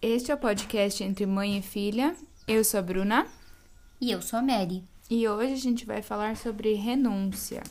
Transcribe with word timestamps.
Este 0.00 0.30
é 0.30 0.34
o 0.34 0.38
podcast 0.38 1.02
Entre 1.02 1.26
Mãe 1.26 1.58
e 1.58 1.62
Filha. 1.62 2.14
Eu 2.46 2.62
sou 2.64 2.78
a 2.78 2.82
Bruna 2.82 3.26
E 4.00 4.10
eu 4.12 4.22
sou 4.22 4.38
a 4.38 4.42
Mary. 4.42 4.84
e 5.10 5.26
hoje 5.26 5.52
a 5.52 5.56
gente 5.56 5.84
vai 5.86 6.02
falar 6.02 6.36
sobre 6.36 6.74
renúncia. 6.74 7.62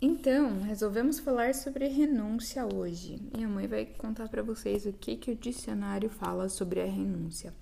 Então, 0.00 0.60
resolvemos 0.62 1.18
falar 1.18 1.54
sobre 1.54 1.88
renúncia 1.88 2.66
hoje. 2.72 3.20
Minha 3.34 3.48
mãe 3.48 3.66
vai 3.66 3.84
contar 3.84 4.28
para 4.28 4.42
vocês 4.42 4.86
o 4.86 4.92
que, 4.92 5.16
que 5.16 5.32
o 5.32 5.36
dicionário 5.36 6.08
fala 6.08 6.48
sobre 6.48 6.80
a 6.80 6.86
renúncia. 6.86 7.52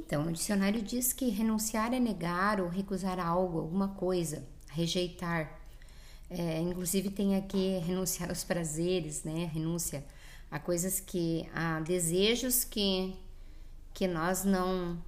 Então, 0.00 0.26
o 0.26 0.32
dicionário 0.32 0.82
diz 0.82 1.12
que 1.12 1.28
renunciar 1.28 1.92
é 1.92 2.00
negar 2.00 2.60
ou 2.60 2.68
recusar 2.68 3.20
algo, 3.20 3.58
alguma 3.58 3.88
coisa, 3.88 4.46
rejeitar. 4.70 5.60
É, 6.28 6.58
inclusive 6.60 7.10
tem 7.10 7.36
aqui 7.36 7.78
renunciar 7.78 8.30
aos 8.30 8.42
prazeres, 8.42 9.24
né? 9.24 9.50
Renúncia 9.52 10.04
a 10.50 10.58
coisas 10.58 11.00
que, 11.00 11.48
a 11.54 11.80
desejos 11.80 12.64
que 12.64 13.14
que 13.92 14.06
nós 14.06 14.44
não, 14.44 14.98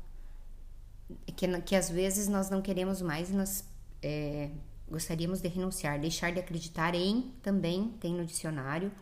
que, 1.36 1.46
que 1.62 1.76
às 1.76 1.88
vezes 1.88 2.28
nós 2.28 2.50
não 2.50 2.60
queremos 2.60 3.00
mais 3.00 3.30
e 3.30 3.32
nós 3.32 3.64
é, 4.02 4.50
gostaríamos 4.90 5.40
de 5.40 5.48
renunciar, 5.48 6.00
deixar 6.00 6.32
de 6.32 6.40
acreditar 6.40 6.94
em 6.94 7.32
também 7.42 7.94
tem 8.00 8.12
no 8.14 8.24
dicionário, 8.24 8.92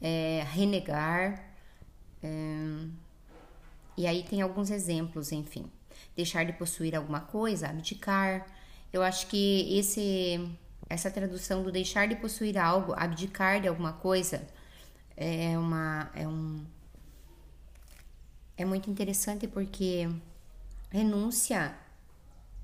é, 0.00 0.44
renegar. 0.52 1.44
é, 2.22 3.05
e 3.96 4.06
aí 4.06 4.22
tem 4.22 4.42
alguns 4.42 4.70
exemplos, 4.70 5.32
enfim. 5.32 5.66
Deixar 6.14 6.44
de 6.44 6.52
possuir 6.52 6.94
alguma 6.94 7.20
coisa, 7.20 7.68
abdicar. 7.68 8.46
Eu 8.92 9.02
acho 9.02 9.26
que 9.26 9.78
esse 9.78 10.48
essa 10.88 11.10
tradução 11.10 11.62
do 11.62 11.72
deixar 11.72 12.06
de 12.06 12.16
possuir 12.16 12.56
algo, 12.58 12.94
abdicar 12.96 13.60
de 13.60 13.68
alguma 13.68 13.92
coisa, 13.92 14.46
é 15.16 15.58
uma 15.58 16.10
é 16.14 16.26
um 16.28 16.64
é 18.56 18.64
muito 18.64 18.90
interessante 18.90 19.46
porque 19.46 20.08
renúncia 20.90 21.74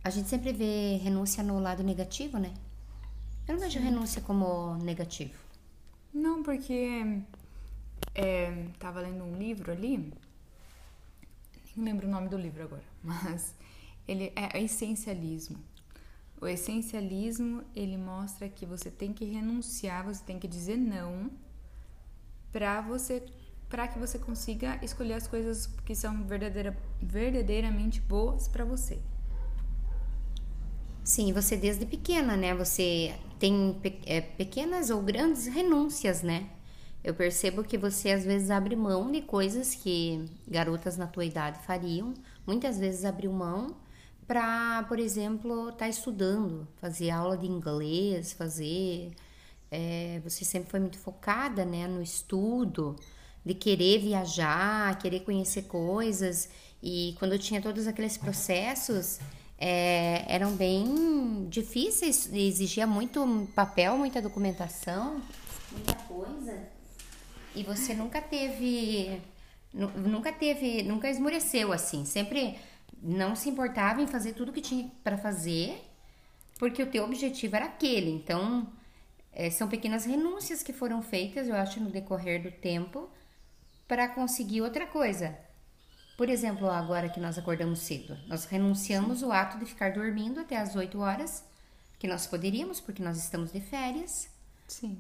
a 0.05 0.11
gente 0.11 0.29
sempre 0.29 0.53
vê 0.53 0.97
renúncia 0.97 1.43
no 1.43 1.61
lado 1.61 1.83
negativo, 1.83 2.39
né? 2.39 2.53
Eu 3.47 3.55
não 3.55 3.61
vejo 3.61 3.79
renúncia 3.79 4.21
como 4.21 4.75
negativo. 4.77 5.39
Não, 6.13 6.43
porque 6.43 7.23
é, 8.15 8.67
tava 8.79 9.01
lendo 9.01 9.25
um 9.25 9.37
livro 9.37 9.71
ali, 9.71 10.13
nem 11.77 11.87
lembro 11.87 12.07
o 12.07 12.11
nome 12.11 12.29
do 12.29 12.37
livro 12.37 12.63
agora, 12.63 12.85
mas 13.03 13.55
ele 14.07 14.33
é 14.37 14.61
essencialismo. 14.63 15.59
O 16.41 16.47
essencialismo 16.47 17.65
ele 17.75 17.97
mostra 17.97 18.49
que 18.49 18.67
você 18.67 18.91
tem 18.91 19.13
que 19.13 19.25
renunciar, 19.25 20.05
você 20.05 20.23
tem 20.25 20.39
que 20.39 20.49
dizer 20.49 20.77
não 20.77 21.31
para 22.53 22.81
você 22.81 23.23
para 23.69 23.89
que 23.89 23.99
você 23.99 24.19
consiga 24.19 24.79
escolher 24.85 25.15
as 25.15 25.27
coisas 25.27 25.67
que 25.87 25.95
são 25.95 26.25
verdadeira, 26.25 26.77
verdadeiramente 27.01 28.01
boas 28.03 28.47
para 28.47 28.67
você. 28.67 29.01
Sim, 31.05 31.33
você 31.33 31.57
desde 31.57 31.85
pequena, 31.87 32.37
né? 32.37 32.55
Você 32.55 33.15
tem 33.39 33.75
pe- 33.83 34.01
é, 34.07 34.21
pequenas 34.21 34.91
ou 34.91 35.03
grandes 35.03 35.47
renúncias, 35.47 36.23
né? 36.23 36.49
Eu 37.05 37.15
percebo 37.15 37.65
que 37.65 37.77
você 37.77 38.13
às 38.13 38.25
vezes 38.25 38.51
abre 38.51 38.77
mão 38.77 39.11
de 39.11 39.23
coisas 39.23 39.75
que 39.75 40.25
garotas 40.47 40.97
na 40.97 41.07
tua 41.07 41.25
idade 41.25 41.59
fariam. 41.67 42.15
Muitas 42.47 42.79
vezes 42.79 43.05
abriu 43.05 43.33
mão 43.33 43.77
para, 44.27 44.85
por 44.85 44.99
exemplo, 45.01 45.71
estar 45.71 45.89
estudando, 45.89 46.67
fazer 46.81 47.11
aula 47.11 47.37
de 47.37 47.47
inglês, 47.47 48.33
fazer. 48.33 49.13
é, 49.71 50.21
você 50.23 50.45
sempre 50.45 50.71
foi 50.71 50.81
muito 50.81 50.99
focada, 50.99 51.65
né, 51.65 51.89
no 51.89 52.03
estudo, 52.03 52.97
de 53.45 53.55
querer 53.55 53.99
viajar, 54.01 54.99
querer 54.99 55.21
conhecer 55.21 55.63
coisas. 55.63 56.49
E 56.83 57.15
quando 57.19 57.39
tinha 57.39 57.61
todos 57.61 57.87
aqueles 57.87 58.17
processos, 58.17 59.19
é, 59.59 60.25
eram 60.29 60.55
bem 60.55 61.47
difíceis, 61.49 62.33
exigia 62.33 62.87
muito 62.87 63.49
papel, 63.55 63.97
muita 63.97 64.21
documentação, 64.23 65.21
muita 65.73 65.95
coisa. 66.05 66.82
E 67.55 67.63
você 67.63 67.95
nunca 67.95 68.21
teve, 68.21 69.21
nu- 69.73 69.91
nunca 69.91 70.33
teve, 70.33 70.83
nunca 70.83 71.11
esmoreceu 71.11 71.73
assim, 71.73 72.05
sempre 72.05 72.59
não 73.03 73.35
se 73.37 73.49
importava 73.51 74.01
em 74.01 74.07
fazer 74.07 74.33
tudo 74.35 74.53
que 74.53 74.61
tinha 74.61 74.91
para 75.05 75.19
fazer, 75.19 75.83
porque 76.59 76.83
o 76.83 76.91
teu 76.91 77.05
objetivo 77.05 77.57
era 77.57 77.67
aquele. 77.67 78.11
Então, 78.13 78.69
é, 79.33 79.51
são 79.51 79.69
pequenas 79.69 80.05
renúncias 80.07 80.63
que 80.63 80.73
foram 80.73 81.03
feitas, 81.03 81.49
eu 81.49 81.57
acho, 81.57 81.81
no 81.81 81.91
decorrer 81.91 82.43
do 82.43 82.51
tempo, 82.53 83.11
para 83.89 84.09
conseguir 84.09 84.63
outra 84.63 84.87
coisa. 84.87 85.37
Por 86.17 86.29
exemplo, 86.31 86.69
agora 86.71 87.09
que 87.11 87.21
nós 87.21 87.39
acordamos 87.39 87.81
cedo, 87.81 88.19
nós 88.29 88.45
renunciamos 88.47 89.23
o 89.23 89.33
ato 89.33 89.59
de 89.59 89.67
ficar 89.67 89.93
dormindo 89.93 90.41
até 90.41 90.57
as 90.59 90.77
8 90.77 91.01
horas, 91.01 91.45
que 91.99 92.09
nós 92.09 92.27
poderíamos, 92.27 92.81
porque 92.81 93.03
nós 93.03 93.19
estamos 93.19 93.53
de 93.53 93.61
férias, 93.61 94.29
Sim. 94.29 94.32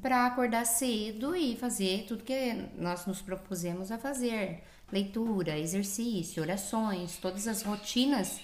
Para 0.00 0.26
acordar 0.26 0.64
cedo 0.64 1.34
e 1.34 1.56
fazer 1.56 2.04
tudo 2.06 2.24
que 2.24 2.54
nós 2.76 3.06
nos 3.06 3.22
propusemos 3.22 3.90
a 3.90 3.98
fazer: 3.98 4.62
leitura, 4.90 5.58
exercício, 5.58 6.42
orações, 6.42 7.16
todas 7.16 7.46
as 7.46 7.62
rotinas 7.62 8.40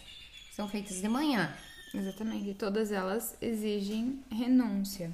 são 0.53 0.69
feitas 0.69 1.01
de 1.01 1.09
manhã. 1.09 1.55
Exatamente, 1.95 2.51
e 2.51 2.55
todas 2.55 2.93
elas 2.93 3.37
exigem 3.41 4.23
renúncia. 4.31 5.11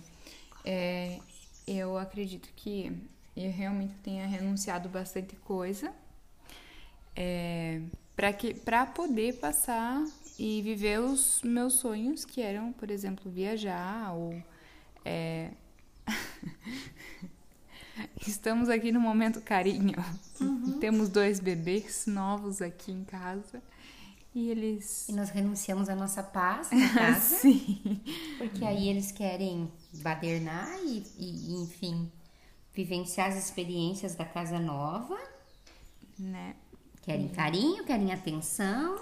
É, 0.64 1.18
eu 1.66 1.96
acredito 1.96 2.48
que 2.56 2.92
eu 3.36 3.50
realmente 3.50 3.94
tenha 4.02 4.26
renunciado 4.26 4.88
bastante 4.88 5.36
coisa 5.36 5.92
é, 7.16 7.80
para 8.16 8.32
que 8.32 8.54
para 8.54 8.86
poder 8.86 9.34
passar 9.34 10.04
e 10.38 10.62
viver 10.62 11.00
os 11.00 11.42
meus 11.42 11.74
sonhos, 11.74 12.24
que 12.24 12.40
eram, 12.40 12.72
por 12.72 12.90
exemplo, 12.90 13.30
viajar 13.30 14.14
ou 14.14 14.42
é, 15.04 15.50
Estamos 18.26 18.68
aqui 18.68 18.90
no 18.90 19.00
momento 19.00 19.40
carinho. 19.40 19.94
Temos 20.80 21.08
dois 21.08 21.38
bebês 21.40 22.06
novos 22.06 22.60
aqui 22.60 22.90
em 22.92 23.04
casa 23.04 23.62
e 24.34 24.50
eles 24.50 25.08
E 25.08 25.12
nós 25.12 25.30
renunciamos 25.30 25.88
à 25.88 25.94
nossa 25.94 26.22
paz 26.22 26.70
na 26.72 26.88
casa, 26.92 27.36
Sim. 27.36 28.00
porque 28.36 28.64
aí 28.64 28.88
eles 28.88 29.12
querem 29.12 29.70
badernar 29.92 30.68
e, 30.84 31.04
e, 31.16 31.54
enfim, 31.62 32.10
vivenciar 32.74 33.28
as 33.28 33.36
experiências 33.36 34.14
da 34.16 34.24
casa 34.24 34.58
nova. 34.58 35.16
né? 36.18 36.56
Querem 37.02 37.28
carinho, 37.28 37.84
querem 37.84 38.12
atenção. 38.12 38.98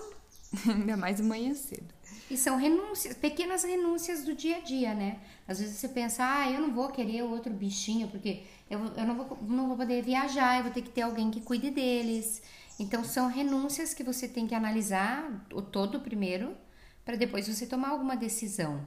Ainda 0.68 0.96
mais 0.96 1.20
manhã 1.20 1.54
cedo. 1.54 1.94
E 2.32 2.36
são 2.38 2.56
renúncias, 2.56 3.14
pequenas 3.14 3.62
renúncias 3.62 4.24
do 4.24 4.34
dia 4.34 4.56
a 4.56 4.60
dia, 4.60 4.94
né? 4.94 5.20
Às 5.46 5.60
vezes 5.60 5.76
você 5.76 5.86
pensa, 5.86 6.24
ah, 6.24 6.50
eu 6.50 6.62
não 6.62 6.72
vou 6.72 6.88
querer 6.88 7.22
outro 7.24 7.52
bichinho, 7.52 8.08
porque 8.08 8.44
eu, 8.70 8.82
eu 8.96 9.04
não, 9.04 9.14
vou, 9.14 9.38
não 9.42 9.68
vou 9.68 9.76
poder 9.76 10.02
viajar, 10.02 10.56
eu 10.56 10.62
vou 10.62 10.72
ter 10.72 10.80
que 10.80 10.88
ter 10.88 11.02
alguém 11.02 11.30
que 11.30 11.42
cuide 11.42 11.70
deles. 11.70 12.42
Então, 12.80 13.04
são 13.04 13.28
renúncias 13.28 13.92
que 13.92 14.02
você 14.02 14.26
tem 14.26 14.46
que 14.46 14.54
analisar 14.54 15.46
o 15.52 15.60
todo 15.60 16.00
primeiro, 16.00 16.56
para 17.04 17.16
depois 17.16 17.46
você 17.46 17.66
tomar 17.66 17.90
alguma 17.90 18.16
decisão. 18.16 18.82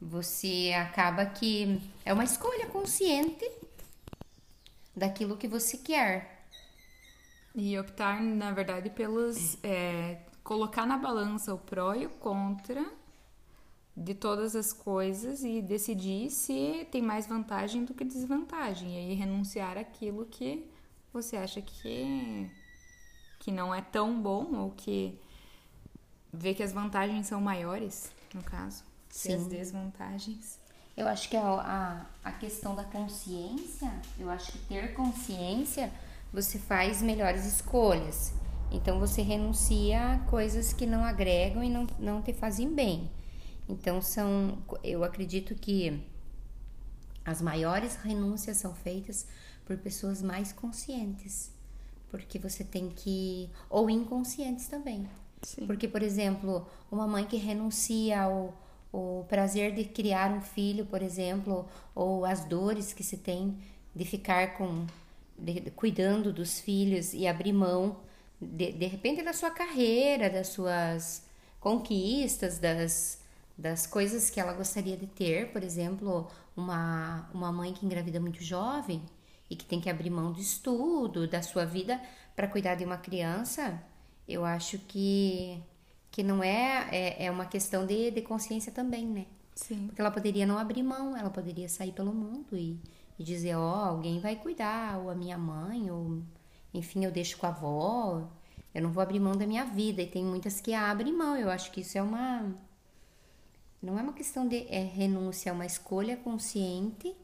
Você 0.00 0.72
acaba 0.76 1.26
que 1.26 1.80
é 2.04 2.12
uma 2.12 2.22
escolha 2.22 2.66
consciente 2.66 3.44
daquilo 4.94 5.36
que 5.36 5.48
você 5.48 5.78
quer. 5.78 6.46
E 7.56 7.76
optar, 7.76 8.22
na 8.22 8.52
verdade, 8.52 8.88
pelos. 8.88 9.58
é, 9.64 10.18
colocar 10.44 10.86
na 10.86 10.98
balança 10.98 11.54
o 11.54 11.58
pró 11.58 11.94
e 11.94 12.04
o 12.06 12.10
contra 12.10 12.84
de 13.96 14.14
todas 14.14 14.54
as 14.54 14.72
coisas 14.72 15.42
e 15.42 15.62
decidir 15.62 16.30
se 16.30 16.86
tem 16.92 17.00
mais 17.00 17.26
vantagem 17.26 17.84
do 17.84 17.94
que 17.94 18.04
desvantagem. 18.04 18.94
E 18.94 18.98
aí 18.98 19.14
renunciar 19.14 19.78
àquilo 19.78 20.26
que 20.26 20.70
você 21.12 21.36
acha 21.36 21.62
que, 21.62 22.50
que 23.38 23.50
não 23.50 23.74
é 23.74 23.80
tão 23.80 24.20
bom 24.20 24.54
ou 24.54 24.70
que 24.72 25.18
vê 26.32 26.52
que 26.52 26.62
as 26.62 26.72
vantagens 26.72 27.26
são 27.26 27.40
maiores, 27.40 28.10
no 28.34 28.42
caso, 28.42 28.84
que 29.08 29.32
as 29.32 29.42
Sim. 29.42 29.48
desvantagens. 29.48 30.58
Eu 30.96 31.08
acho 31.08 31.28
que 31.28 31.36
a, 31.36 32.06
a, 32.22 32.28
a 32.28 32.32
questão 32.32 32.74
da 32.74 32.84
consciência, 32.84 33.92
eu 34.18 34.28
acho 34.28 34.52
que 34.52 34.58
ter 34.58 34.92
consciência, 34.94 35.92
você 36.32 36.58
faz 36.58 37.00
melhores 37.00 37.46
escolhas. 37.46 38.32
Então 38.70 38.98
você 38.98 39.22
renuncia 39.22 40.12
a 40.12 40.18
coisas 40.20 40.72
que 40.72 40.86
não 40.86 41.04
agregam 41.04 41.62
e 41.62 41.70
não, 41.70 41.86
não 41.98 42.22
te 42.22 42.32
fazem 42.32 42.72
bem. 42.72 43.10
Então 43.68 44.02
são, 44.02 44.58
eu 44.82 45.04
acredito 45.04 45.54
que 45.54 46.02
as 47.24 47.40
maiores 47.40 47.96
renúncias 47.96 48.58
são 48.58 48.74
feitas 48.74 49.26
por 49.64 49.76
pessoas 49.78 50.22
mais 50.22 50.52
conscientes. 50.52 51.50
Porque 52.10 52.38
você 52.38 52.62
tem 52.62 52.90
que. 52.90 53.50
Ou 53.68 53.90
inconscientes 53.90 54.68
também. 54.68 55.08
Sim. 55.42 55.66
Porque, 55.66 55.88
por 55.88 56.02
exemplo, 56.02 56.66
uma 56.90 57.06
mãe 57.06 57.24
que 57.24 57.36
renuncia 57.36 58.22
ao, 58.22 58.54
o 58.92 59.24
prazer 59.28 59.74
de 59.74 59.84
criar 59.84 60.30
um 60.30 60.40
filho, 60.40 60.86
por 60.86 61.02
exemplo, 61.02 61.66
ou 61.94 62.24
as 62.24 62.44
dores 62.44 62.92
que 62.92 63.02
se 63.02 63.16
tem 63.16 63.58
de 63.94 64.04
ficar 64.04 64.56
com 64.56 64.86
de, 65.38 65.60
de, 65.60 65.70
cuidando 65.70 66.32
dos 66.32 66.60
filhos 66.60 67.12
e 67.12 67.26
abrir 67.26 67.52
mão 67.52 67.96
de, 68.44 68.72
de 68.72 68.86
repente 68.86 69.22
da 69.22 69.32
sua 69.32 69.50
carreira, 69.50 70.30
das 70.30 70.48
suas 70.48 71.24
conquistas, 71.60 72.58
das, 72.58 73.20
das 73.56 73.86
coisas 73.86 74.30
que 74.30 74.40
ela 74.40 74.52
gostaria 74.52 74.96
de 74.96 75.06
ter, 75.06 75.52
por 75.52 75.62
exemplo, 75.62 76.28
uma, 76.56 77.28
uma 77.32 77.50
mãe 77.50 77.72
que 77.72 77.84
engravida 77.86 78.20
muito 78.20 78.42
jovem 78.42 79.02
e 79.50 79.56
que 79.56 79.64
tem 79.64 79.80
que 79.80 79.90
abrir 79.90 80.10
mão 80.10 80.32
do 80.32 80.40
estudo, 80.40 81.26
da 81.26 81.42
sua 81.42 81.64
vida 81.64 82.00
para 82.34 82.48
cuidar 82.48 82.74
de 82.74 82.84
uma 82.84 82.96
criança, 82.96 83.80
eu 84.26 84.44
acho 84.44 84.78
que, 84.78 85.62
que 86.10 86.22
não 86.22 86.42
é, 86.42 86.88
é, 86.90 87.26
é 87.26 87.30
uma 87.30 87.46
questão 87.46 87.86
de, 87.86 88.10
de 88.10 88.22
consciência 88.22 88.72
também, 88.72 89.06
né? 89.06 89.26
Sim. 89.54 89.86
Porque 89.86 90.00
ela 90.00 90.10
poderia 90.10 90.46
não 90.46 90.58
abrir 90.58 90.82
mão, 90.82 91.16
ela 91.16 91.30
poderia 91.30 91.68
sair 91.68 91.92
pelo 91.92 92.12
mundo 92.12 92.56
e, 92.56 92.80
e 93.18 93.22
dizer, 93.22 93.54
ó, 93.54 93.60
oh, 93.60 93.84
alguém 93.90 94.18
vai 94.18 94.36
cuidar, 94.36 94.98
ou 94.98 95.10
a 95.10 95.14
minha 95.14 95.38
mãe, 95.38 95.90
ou 95.90 96.22
enfim, 96.74 97.04
eu 97.04 97.12
deixo 97.12 97.38
com 97.38 97.46
a 97.46 97.50
avó, 97.50 98.28
eu 98.74 98.82
não 98.82 98.90
vou 98.90 99.02
abrir 99.02 99.20
mão 99.20 99.36
da 99.36 99.46
minha 99.46 99.64
vida. 99.64 100.02
E 100.02 100.06
tem 100.06 100.24
muitas 100.24 100.60
que 100.60 100.74
abrem 100.74 101.16
mão, 101.16 101.36
eu 101.36 101.48
acho 101.48 101.70
que 101.70 101.80
isso 101.80 101.96
é 101.96 102.02
uma. 102.02 102.52
Não 103.80 103.98
é 103.98 104.02
uma 104.02 104.12
questão 104.12 104.48
de 104.48 104.66
é, 104.68 104.82
renúncia, 104.82 105.50
é 105.50 105.52
uma 105.52 105.66
escolha 105.66 106.16
consciente, 106.16 107.14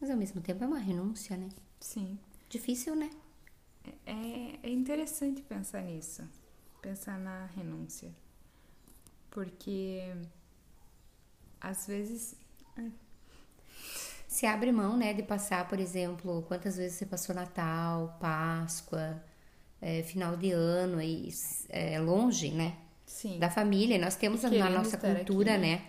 mas 0.00 0.10
ao 0.10 0.16
mesmo 0.16 0.40
tempo 0.40 0.64
é 0.64 0.66
uma 0.66 0.78
renúncia, 0.78 1.36
né? 1.36 1.48
Sim. 1.78 2.18
Difícil, 2.48 2.94
né? 2.94 3.10
É, 4.06 4.58
é 4.62 4.70
interessante 4.70 5.42
pensar 5.42 5.82
nisso, 5.82 6.22
pensar 6.80 7.18
na 7.18 7.46
renúncia, 7.46 8.14
porque 9.30 10.14
às 11.60 11.86
vezes 11.88 12.36
se 14.32 14.46
abre 14.46 14.72
mão, 14.72 14.96
né, 14.96 15.12
de 15.12 15.22
passar, 15.22 15.68
por 15.68 15.78
exemplo, 15.78 16.42
quantas 16.48 16.78
vezes 16.78 16.96
você 16.96 17.04
passou 17.04 17.34
Natal, 17.34 18.16
Páscoa, 18.18 19.22
é, 19.80 20.02
final 20.02 20.36
de 20.38 20.50
ano, 20.52 20.98
aí 20.98 21.28
é, 21.68 22.00
longe, 22.00 22.50
né, 22.50 22.74
Sim. 23.04 23.38
da 23.38 23.50
família. 23.50 23.98
Nós 23.98 24.16
temos 24.16 24.42
na 24.42 24.70
nossa 24.70 24.96
cultura, 24.96 25.52
aqui, 25.52 25.60
né? 25.60 25.76
né, 25.76 25.82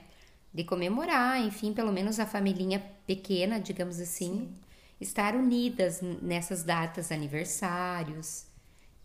de 0.53 0.65
comemorar, 0.65 1.39
enfim, 1.39 1.73
pelo 1.73 1.93
menos 1.93 2.19
a 2.19 2.25
família 2.25 2.83
pequena, 3.07 3.61
digamos 3.61 3.97
assim, 3.99 4.31
Sim. 4.31 4.55
estar 4.99 5.35
unidas 5.35 6.01
nessas 6.01 6.63
datas, 6.63 7.13
aniversários. 7.13 8.45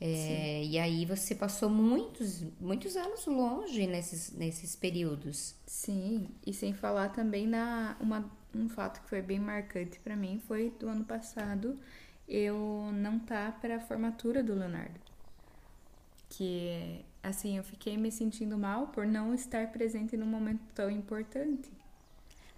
É, 0.00 0.64
e 0.64 0.78
aí 0.78 1.04
você 1.06 1.34
passou 1.34 1.70
muitos, 1.70 2.42
muitos 2.60 2.96
anos 2.96 3.24
longe 3.26 3.86
nesses, 3.86 4.32
nesses 4.32 4.74
períodos. 4.74 5.54
Sim, 5.64 6.28
e 6.44 6.52
sem 6.52 6.72
falar 6.72 7.10
também 7.10 7.46
na 7.46 7.96
uma 8.00 8.37
um 8.58 8.68
fato 8.68 9.00
que 9.02 9.08
foi 9.08 9.22
bem 9.22 9.38
marcante 9.38 9.98
para 10.00 10.16
mim 10.16 10.40
foi 10.46 10.70
do 10.78 10.88
ano 10.88 11.04
passado 11.04 11.78
eu 12.28 12.90
não 12.92 13.18
tá 13.18 13.50
para 13.52 13.76
a 13.76 13.80
formatura 13.80 14.42
do 14.42 14.54
Leonardo. 14.54 15.00
Que 16.28 17.04
assim, 17.22 17.56
eu 17.56 17.64
fiquei 17.64 17.96
me 17.96 18.12
sentindo 18.12 18.58
mal 18.58 18.88
por 18.88 19.06
não 19.06 19.34
estar 19.34 19.72
presente 19.72 20.16
num 20.16 20.26
momento 20.26 20.60
tão 20.74 20.90
importante. 20.90 21.72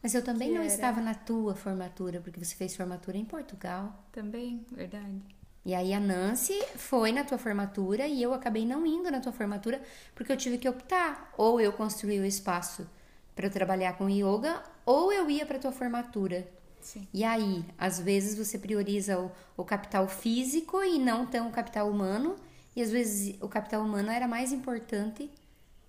Mas 0.02 0.14
eu 0.14 0.24
também 0.24 0.50
não 0.50 0.62
era... 0.62 0.66
estava 0.66 1.00
na 1.00 1.14
tua 1.14 1.54
formatura, 1.54 2.20
porque 2.20 2.42
você 2.42 2.56
fez 2.56 2.74
formatura 2.74 3.16
em 3.16 3.24
Portugal. 3.24 4.04
Também, 4.10 4.64
verdade. 4.72 5.20
E 5.64 5.74
aí 5.74 5.92
a 5.92 6.00
Nancy 6.00 6.58
foi 6.76 7.12
na 7.12 7.22
tua 7.22 7.36
formatura 7.36 8.08
e 8.08 8.22
eu 8.22 8.32
acabei 8.32 8.64
não 8.64 8.86
indo 8.86 9.10
na 9.10 9.20
tua 9.20 9.30
formatura 9.30 9.80
porque 10.14 10.32
eu 10.32 10.36
tive 10.36 10.58
que 10.58 10.68
optar. 10.68 11.32
Ou 11.36 11.60
eu 11.60 11.72
construí 11.72 12.18
o 12.18 12.24
espaço 12.24 12.88
para 13.34 13.46
eu 13.46 13.50
trabalhar 13.50 13.96
com 13.96 14.08
yoga, 14.08 14.62
ou 14.84 15.12
eu 15.12 15.30
ia 15.30 15.46
para 15.46 15.58
tua 15.58 15.72
formatura. 15.72 16.48
Sim. 16.80 17.06
E 17.12 17.22
aí, 17.24 17.64
às 17.78 18.00
vezes 18.00 18.36
você 18.36 18.58
prioriza 18.58 19.18
o, 19.18 19.30
o, 19.56 19.64
capital 19.64 20.08
físico 20.08 20.82
e 20.82 20.98
não 20.98 21.26
tão 21.26 21.48
o 21.48 21.52
capital 21.52 21.88
humano, 21.90 22.36
e 22.74 22.82
às 22.82 22.90
vezes 22.90 23.36
o 23.40 23.48
capital 23.48 23.82
humano 23.82 24.10
era 24.10 24.26
mais 24.26 24.52
importante 24.52 25.30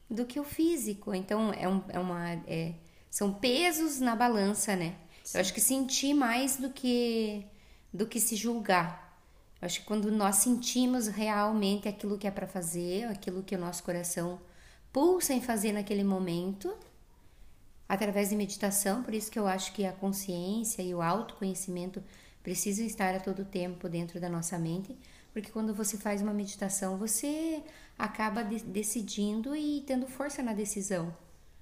do 0.10 0.26
que 0.26 0.40
o 0.40 0.44
físico. 0.44 1.14
Então, 1.14 1.54
é, 1.54 1.68
um, 1.68 1.82
é 1.90 2.00
uma. 2.00 2.34
É, 2.48 2.74
são 3.10 3.34
pesos 3.34 4.00
na 4.00 4.16
balança, 4.16 4.76
né? 4.76 4.96
Sim. 5.24 5.38
Eu 5.38 5.42
acho 5.42 5.54
que 5.54 5.62
sentir 5.62 6.14
mais 6.14 6.58
do 6.58 6.70
que, 6.70 7.46
do 7.94 8.06
que 8.06 8.20
se 8.20 8.36
julgar. 8.36 9.20
Eu 9.62 9.66
acho 9.68 9.82
que 9.82 9.86
quando 9.86 10.12
nós 10.12 10.38
sentimos 10.38 11.08
realmente 11.08 11.88
aquilo 11.88 12.18
que 12.18 12.28
é 12.28 12.32
para 12.32 12.48
fazer, 12.48 13.06
aquilo 13.06 13.44
que 13.44 13.56
o 13.56 13.60
nosso 13.60 13.84
coração 13.84 14.40
pulsa 14.92 15.34
em 15.34 15.42
fazer 15.42 15.72
naquele 15.72 16.04
momento, 16.04 16.74
através 17.92 18.30
de 18.30 18.38
meditação, 18.38 19.04
por 19.04 19.14
isso 19.14 19.30
que 19.30 19.38
eu 19.38 19.46
acho 19.46 19.74
que 19.74 19.86
a 19.86 19.92
consciência 19.92 20.82
e 20.82 20.96
o 20.96 21.02
autoconhecimento 21.02 22.02
precisam 22.42 22.86
estar 22.86 23.14
a 23.14 23.20
todo 23.20 23.44
tempo 23.44 23.90
dentro 23.90 24.18
da 24.18 24.30
nossa 24.30 24.58
mente, 24.58 24.98
porque 25.34 25.52
quando 25.52 25.74
você 25.74 25.98
faz 25.98 26.22
uma 26.22 26.34
meditação, 26.34 26.98
você 26.98 27.62
acaba 28.00 28.44
de 28.44 28.64
decidindo 28.64 29.54
e 29.54 29.84
tendo 29.86 30.08
força 30.08 30.42
na 30.42 30.54
decisão. 30.54 31.14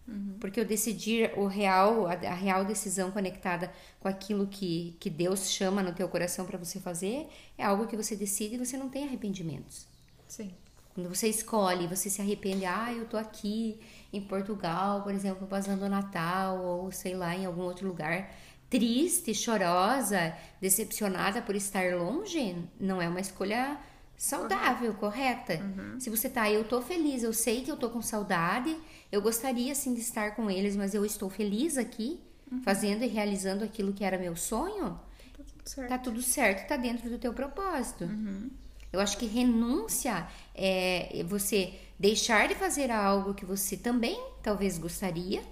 Uhum. 0.07 0.37
Porque 0.39 0.61
o 0.61 0.65
decidir 0.65 1.31
o 1.35 1.47
real, 1.47 2.05
a, 2.05 2.13
a, 2.13 2.35
real 2.35 2.63
decisão 2.63 3.09
conectada 3.09 3.73
com 3.99 4.07
aquilo 4.07 4.45
que, 4.45 4.95
que 4.99 5.09
Deus 5.09 5.49
chama 5.49 5.81
no 5.81 5.93
teu 5.93 6.07
coração 6.07 6.45
para 6.45 6.59
você 6.59 6.79
fazer, 6.79 7.27
é 7.57 7.63
algo 7.63 7.87
que 7.87 7.97
você 7.97 8.15
decide 8.15 8.53
e 8.53 8.59
você 8.59 8.77
não 8.77 8.87
tem 8.87 9.03
arrependimentos. 9.03 9.87
Sim. 10.27 10.53
Quando 10.93 11.07
você 11.07 11.27
escolhe, 11.27 11.87
você 11.87 12.09
se 12.09 12.21
arrepende, 12.21 12.65
ah, 12.65 12.91
eu 12.91 13.05
tô 13.05 13.17
aqui, 13.17 13.79
em 14.11 14.21
Portugal, 14.21 15.03
por 15.03 15.13
exemplo, 15.13 15.47
passando 15.47 15.83
o 15.83 15.89
Natal 15.89 16.63
ou 16.63 16.91
sei 16.91 17.15
lá, 17.15 17.35
em 17.35 17.45
algum 17.45 17.61
outro 17.61 17.87
lugar, 17.87 18.31
triste, 18.69 19.33
chorosa, 19.33 20.35
decepcionada 20.61 21.41
por 21.41 21.55
estar 21.55 21.95
longe, 21.95 22.55
não 22.79 23.01
é 23.01 23.07
uma 23.07 23.19
escolha 23.19 23.77
saudável, 24.17 24.93
correta. 24.93 25.55
Uhum. 25.55 25.99
Se 25.99 26.09
você 26.09 26.29
tá, 26.29 26.51
eu 26.51 26.63
tô 26.63 26.81
feliz, 26.81 27.23
eu 27.23 27.33
sei 27.33 27.63
que 27.63 27.71
eu 27.71 27.77
tô 27.77 27.89
com 27.89 28.01
saudade, 28.01 28.75
eu 29.11 29.21
gostaria 29.21 29.73
sim 29.73 29.93
de 29.93 30.01
estar 30.01 30.35
com 30.35 30.51
eles, 30.51 30.75
mas 30.75 30.93
eu 30.93 31.05
estou 31.05 31.29
feliz 31.29 31.77
aqui, 31.77 32.19
uhum. 32.51 32.61
fazendo 32.61 33.03
e 33.03 33.07
realizando 33.07 33.63
aquilo 33.63 33.93
que 33.93 34.03
era 34.03 34.17
meu 34.17 34.35
sonho. 34.35 34.99
Tá 35.35 35.43
tudo 35.43 35.69
certo. 35.69 35.89
Tá 35.89 35.97
tudo 35.97 36.21
certo, 36.21 36.67
tá 36.67 36.77
dentro 36.77 37.09
do 37.09 37.17
teu 37.17 37.33
propósito. 37.33 38.03
Uhum. 38.03 38.49
Eu 38.91 38.99
acho 38.99 39.17
que 39.17 39.25
renúncia 39.25 40.27
é 40.55 41.23
você 41.27 41.73
deixar 41.97 42.47
de 42.47 42.55
fazer 42.55 42.89
algo 42.91 43.33
que 43.33 43.45
você 43.45 43.77
também 43.77 44.19
talvez 44.41 44.77
gostaria, 44.77 45.43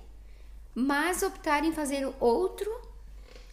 mas 0.74 1.22
optar 1.22 1.64
em 1.64 1.72
fazer 1.72 2.10
outro 2.20 2.70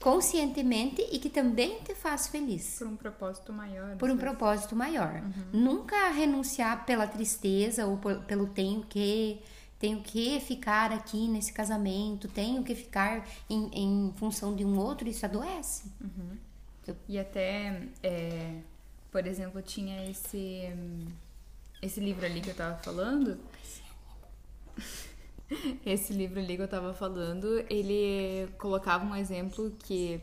conscientemente 0.04 1.00
e 1.10 1.18
que 1.18 1.30
também 1.30 1.80
te 1.80 1.94
faz 1.94 2.26
feliz. 2.26 2.76
Por 2.78 2.86
um 2.86 2.96
propósito 2.96 3.52
maior. 3.54 3.96
Por 3.96 4.10
um 4.10 4.18
propósito 4.18 4.76
maior. 4.76 5.22
Uhum. 5.22 5.60
Nunca 5.60 6.10
renunciar 6.10 6.84
pela 6.84 7.06
tristeza 7.06 7.86
ou 7.86 7.96
por, 7.96 8.18
pelo 8.24 8.46
tenho 8.46 8.82
que, 8.82 9.40
tenho 9.78 10.02
que 10.02 10.38
ficar 10.40 10.92
aqui 10.92 11.26
nesse 11.26 11.54
casamento, 11.54 12.28
tenho 12.28 12.62
que 12.62 12.74
ficar 12.74 13.26
em, 13.48 13.70
em 13.72 14.12
função 14.16 14.54
de 14.54 14.62
um 14.62 14.78
outro, 14.78 15.08
isso 15.08 15.24
adoece. 15.24 15.90
Uhum. 15.98 16.36
Eu... 16.86 16.96
E 17.08 17.18
até, 17.18 17.88
é, 18.02 18.56
por 19.14 19.28
exemplo, 19.28 19.62
tinha 19.62 20.10
esse 20.10 20.68
esse 21.80 22.00
livro 22.00 22.26
ali 22.26 22.40
que 22.40 22.50
eu 22.50 22.54
tava 22.56 22.76
falando. 22.78 23.38
esse 25.86 26.12
livro 26.12 26.40
ali 26.40 26.56
que 26.56 26.62
eu 26.62 26.66
tava 26.66 26.92
falando, 26.92 27.64
ele 27.70 28.48
colocava 28.58 29.04
um 29.04 29.14
exemplo 29.14 29.70
que 29.78 30.20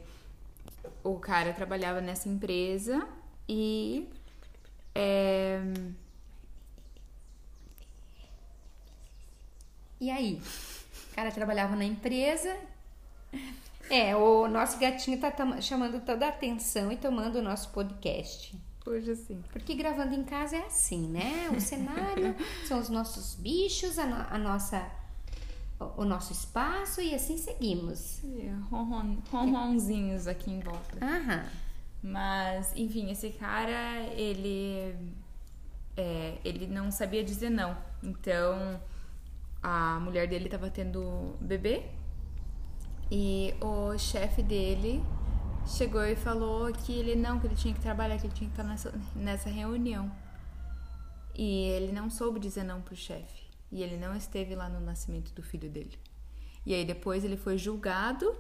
o 1.06 1.18
cara 1.20 1.54
trabalhava 1.54 2.02
nessa 2.02 2.28
empresa 2.28 3.08
e. 3.48 4.10
É... 4.94 5.62
E 10.02 10.12
aí? 10.12 10.42
O 11.12 11.16
cara 11.16 11.32
trabalhava 11.32 11.78
na 11.78 11.86
empresa. 11.86 12.58
É, 13.90 14.14
o 14.18 14.50
nosso 14.50 14.78
gatinho 14.78 15.18
tá 15.18 15.32
chamando 15.62 16.06
toda 16.06 16.26
a 16.26 16.30
atenção 16.30 16.92
e 16.92 16.98
tomando 16.98 17.38
o 17.38 17.42
nosso 17.42 17.70
podcast. 17.70 18.54
Hoje 18.86 19.16
sim. 19.16 19.44
Porque 19.52 19.76
gravando 19.76 20.16
em 20.16 20.24
casa 20.24 20.56
é 20.56 20.66
assim, 20.66 21.08
né? 21.08 21.50
O 21.56 21.62
cenário 21.62 22.36
são 22.66 22.80
os 22.80 22.90
nossos 22.90 23.36
bichos, 23.36 24.00
a, 24.00 24.06
no, 24.06 24.16
a, 24.16 24.38
nossa 24.38 24.90
o 25.98 26.06
nosso 26.06 26.32
espaço 26.32 27.02
e 27.02 27.14
assim 27.14 27.38
seguimos. 27.38 28.22
Ronron, 28.70 29.18
ronronzinhos 29.32 30.28
aqui 30.28 30.52
em 30.52 30.60
volta. 30.60 31.04
Aham. 31.04 31.46
Mas, 32.04 32.76
enfim, 32.76 33.12
esse 33.12 33.30
cara, 33.30 34.00
ele 34.16 34.96
é, 35.96 36.38
ele 36.44 36.68
não 36.68 36.92
sabia 36.92 37.24
dizer 37.24 37.50
não. 37.50 37.78
Então, 38.04 38.80
a 39.62 40.00
mulher 40.00 40.28
dele 40.28 40.46
estava 40.46 40.70
tendo 40.70 41.36
bebê 41.40 41.84
e 43.12 43.54
o 43.62 43.98
chefe 43.98 44.42
dele 44.42 45.04
chegou 45.68 46.04
e 46.04 46.16
falou 46.16 46.72
que 46.72 46.92
ele 46.92 47.16
não, 47.16 47.40
que 47.40 47.48
ele 47.48 47.56
tinha 47.56 47.74
que 47.74 47.80
trabalhar, 47.82 48.18
que 48.18 48.28
ele 48.28 48.34
tinha 48.34 48.50
que 48.50 48.54
estar 48.54 48.64
nessa, 48.64 48.94
nessa 49.16 49.50
reunião. 49.50 50.12
E 51.36 51.66
ele 51.70 51.92
não 51.92 52.10
soube 52.10 52.40
dizer 52.40 52.64
não 52.64 52.82
pro 52.82 52.96
chefe. 52.96 53.50
e 53.72 53.82
ele 53.82 53.96
não 53.96 54.14
esteve 54.16 54.54
lá 54.54 54.68
no 54.68 54.82
nascimento 54.82 55.34
do 55.34 55.42
filho 55.42 55.70
dele. 55.70 55.98
E 56.66 56.74
aí 56.74 56.84
depois 56.86 57.24
ele 57.24 57.38
foi 57.38 57.58
julgado 57.58 58.36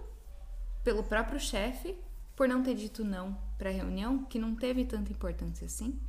pelo 0.83 1.03
próprio 1.03 1.39
chefe 1.39 1.95
por 2.35 2.47
não 2.47 2.61
ter 2.61 2.75
dito 2.75 3.03
não 3.03 3.37
para 3.57 3.69
a 3.69 3.73
reunião, 3.73 4.25
que 4.25 4.37
não 4.39 4.55
teve 4.55 4.83
tanta 4.85 5.11
importância 5.11 5.65
assim, 5.65 5.99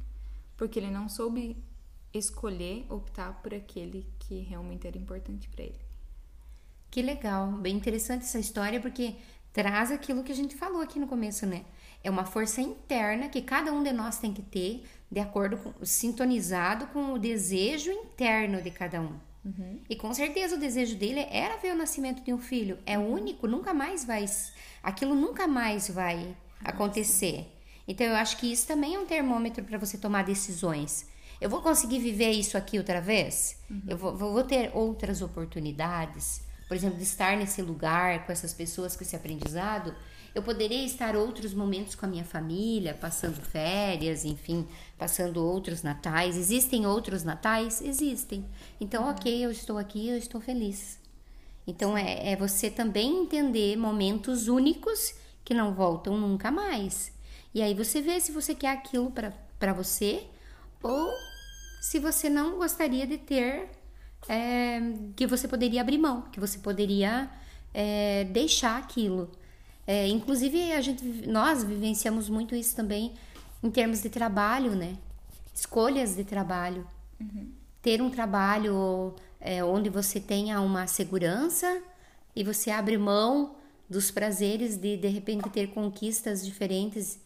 porque 0.57 0.79
ele 0.79 0.91
não 0.91 1.09
soube 1.09 1.63
escolher 2.13 2.87
optar 2.91 3.41
por 3.43 3.55
aquele 3.55 4.07
que 4.19 4.41
realmente 4.41 4.87
era 4.87 4.99
importante 4.99 5.49
para 5.49 5.65
ele. 5.65 5.81
Que 6.91 7.01
legal, 7.01 7.53
bem 7.53 7.77
interessante 7.77 8.25
essa 8.25 8.39
história 8.39 8.81
porque 8.81 9.17
traz 9.53 9.91
aquilo 9.91 10.23
que 10.23 10.33
a 10.33 10.35
gente 10.35 10.57
falou 10.57 10.81
aqui 10.81 10.99
no 10.99 11.07
começo, 11.07 11.47
né? 11.47 11.65
É 12.03 12.11
uma 12.11 12.25
força 12.25 12.61
interna 12.61 13.29
que 13.29 13.43
cada 13.43 13.73
um 13.73 13.83
de 13.83 13.93
nós 13.93 14.19
tem 14.19 14.33
que 14.33 14.43
ter, 14.43 14.85
de 15.11 15.21
acordo 15.21 15.57
com, 15.57 15.85
sintonizado 15.85 16.87
com 16.87 17.13
o 17.13 17.19
desejo 17.19 17.91
interno 17.91 18.61
de 18.61 18.71
cada 18.71 19.01
um. 19.01 19.19
Uhum. 19.45 19.81
E 19.89 19.97
com 19.97 20.13
certeza 20.15 20.57
o 20.57 20.59
desejo 20.59 20.97
dele 20.97 21.27
era 21.31 21.57
ver 21.57 21.73
o 21.73 21.77
nascimento 21.77 22.23
de 22.23 22.33
um 22.33 22.39
filho. 22.39 22.79
É 22.87 22.99
uhum. 22.99 23.13
único, 23.13 23.47
nunca 23.47 23.75
mais 23.75 24.05
vai. 24.05 24.25
Aquilo 24.83 25.15
nunca 25.15 25.47
mais 25.47 25.89
vai 25.89 26.35
acontecer. 26.65 27.47
Então 27.87 28.07
eu 28.07 28.15
acho 28.15 28.37
que 28.37 28.51
isso 28.51 28.67
também 28.67 28.95
é 28.95 28.99
um 28.99 29.07
termômetro 29.07 29.65
para 29.65 29.79
você 29.79 29.99
tomar 29.99 30.25
decisões. 30.25 31.07
Eu 31.41 31.51
vou 31.51 31.61
conseguir 31.61 31.99
viver 31.99 32.31
isso 32.31 32.57
aqui 32.57 32.79
outra 32.79 33.01
vez? 33.01 33.57
Uhum. 33.69 33.83
Eu 33.89 33.97
vou, 33.97 34.17
vou, 34.17 34.45
ter 34.45 34.71
outras 34.75 35.23
oportunidades? 35.23 36.43
Por 36.73 36.77
exemplo, 36.77 36.97
de 36.97 37.05
estar 37.05 37.37
nesse 37.37 37.61
lugar 37.61 38.25
com 38.25 38.33
essas 38.33 38.55
pessoas, 38.55 38.97
com 38.97 39.05
esse 39.05 39.15
aprendizado. 39.15 39.95
Eu 40.35 40.43
poderia 40.43 40.87
estar 40.87 41.15
outros 41.15 41.53
momentos 41.53 41.95
com 41.95 42.07
a 42.07 42.09
minha 42.09 42.25
família, 42.25 42.95
passando 42.95 43.43
férias, 43.43 44.25
enfim, 44.25 44.67
passando 44.97 45.45
outros 45.45 45.83
natais. 45.83 46.35
Existem 46.35 46.87
outros 46.87 47.25
natais? 47.25 47.83
Existem. 47.83 48.47
Então, 48.81 49.07
ok, 49.11 49.45
eu 49.45 49.51
estou 49.51 49.77
aqui, 49.77 50.09
eu 50.09 50.17
estou 50.17 50.41
feliz. 50.41 50.99
Então, 51.67 51.95
é, 51.95 52.33
é 52.33 52.37
você 52.37 52.71
também 52.71 53.25
entender 53.25 53.77
momentos 53.77 54.49
únicos 54.49 55.15
que 55.45 55.53
não 55.53 55.75
voltam 55.75 56.17
nunca 56.17 56.51
mais. 56.51 57.13
E 57.53 57.61
aí 57.61 57.75
você 57.75 58.01
vê 58.01 58.19
se 58.19 58.33
você 58.33 58.55
quer 58.55 58.71
aquilo 58.71 59.13
para 59.13 59.75
você 59.75 60.27
ou 60.83 61.11
se 61.83 61.99
você 61.99 62.31
não 62.31 62.57
gostaria 62.57 63.07
de 63.07 63.19
ter, 63.19 63.69
é, 64.29 64.81
que 65.17 65.27
você 65.27 65.49
poderia 65.49 65.81
abrir 65.81 65.99
mão, 65.99 66.23
que 66.33 66.41
você 66.41 66.59
poderia 66.59 67.31
é, 67.73 68.25
deixar 68.25 68.79
aquilo. 68.79 69.31
É, 69.87 70.07
inclusive, 70.09 70.73
a 70.73 70.81
gente, 70.81 71.05
nós 71.27 71.65
vivenciamos 71.65 72.29
muito 72.29 72.55
isso 72.55 72.75
também 72.77 73.15
em 73.63 73.71
termos 73.71 74.03
de 74.03 74.09
trabalho, 74.09 74.75
né? 74.75 74.97
Escolhas 75.55 76.15
de 76.15 76.25
trabalho. 76.25 76.87
Uhum. 77.21 77.51
Ter 77.81 78.01
um 78.01 78.11
trabalho 78.11 79.15
é, 79.41 79.63
onde 79.63 79.91
você 79.91 80.21
tenha 80.21 80.61
uma 80.61 80.87
segurança 80.87 81.83
e 82.35 82.45
você 82.45 82.71
abre 82.71 82.97
mão 82.97 83.57
dos 83.89 84.11
prazeres 84.11 84.77
de 84.77 84.97
de 84.97 85.09
repente 85.09 85.51
ter 85.51 85.69
conquistas 85.69 86.45
diferentes 86.45 87.19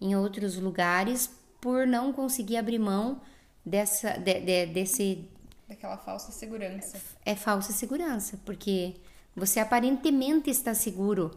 em 0.00 0.16
outros 0.16 0.56
lugares 0.56 1.30
por 1.60 1.86
não 1.86 2.12
conseguir 2.12 2.56
abrir 2.56 2.78
mão 2.78 3.20
dessa 3.64 4.16
de, 4.16 4.40
de, 4.40 4.66
desse 4.66 5.28
daquela 5.74 5.96
falsa 5.98 6.32
segurança. 6.32 7.00
É 7.24 7.34
falsa 7.34 7.72
segurança, 7.72 8.38
porque 8.44 8.94
você 9.34 9.60
aparentemente 9.60 10.50
está 10.50 10.74
seguro, 10.74 11.30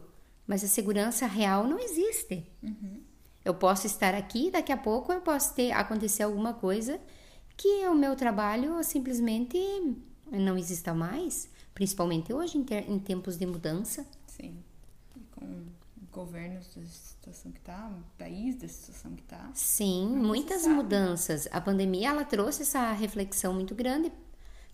mas 0.46 0.62
a 0.64 0.68
segurança 0.68 1.26
real 1.26 1.66
não 1.66 1.78
existe. 1.78 2.46
Uhum. 2.62 3.02
Eu 3.44 3.54
posso 3.54 3.86
estar 3.86 4.14
aqui, 4.14 4.50
daqui 4.50 4.72
a 4.72 4.76
pouco 4.76 5.12
eu 5.12 5.20
posso 5.20 5.54
ter 5.54 5.72
acontecer 5.72 6.22
alguma 6.22 6.54
coisa 6.54 7.00
que 7.56 7.86
o 7.88 7.94
meu 7.94 8.14
trabalho 8.14 8.82
simplesmente 8.84 9.58
não 10.30 10.56
exista 10.56 10.94
mais, 10.94 11.48
principalmente 11.74 12.32
hoje 12.32 12.58
em, 12.58 12.64
ter, 12.64 12.88
em 12.88 12.98
tempos 12.98 13.36
de 13.36 13.46
mudança. 13.46 14.06
Sim, 14.26 14.62
com 15.32 15.64
governos 16.12 16.66
da 16.74 16.84
situação 16.84 17.52
que 17.52 17.58
está, 17.58 17.90
país 18.16 18.56
da 18.56 18.68
situação 18.68 19.12
que 19.12 19.22
está. 19.22 19.50
Sim, 19.54 20.08
muitas 20.08 20.66
mudanças. 20.66 21.48
A 21.50 21.60
pandemia 21.60 22.08
ela 22.08 22.24
trouxe 22.24 22.62
essa 22.62 22.92
reflexão 22.92 23.54
muito 23.54 23.74
grande, 23.74 24.12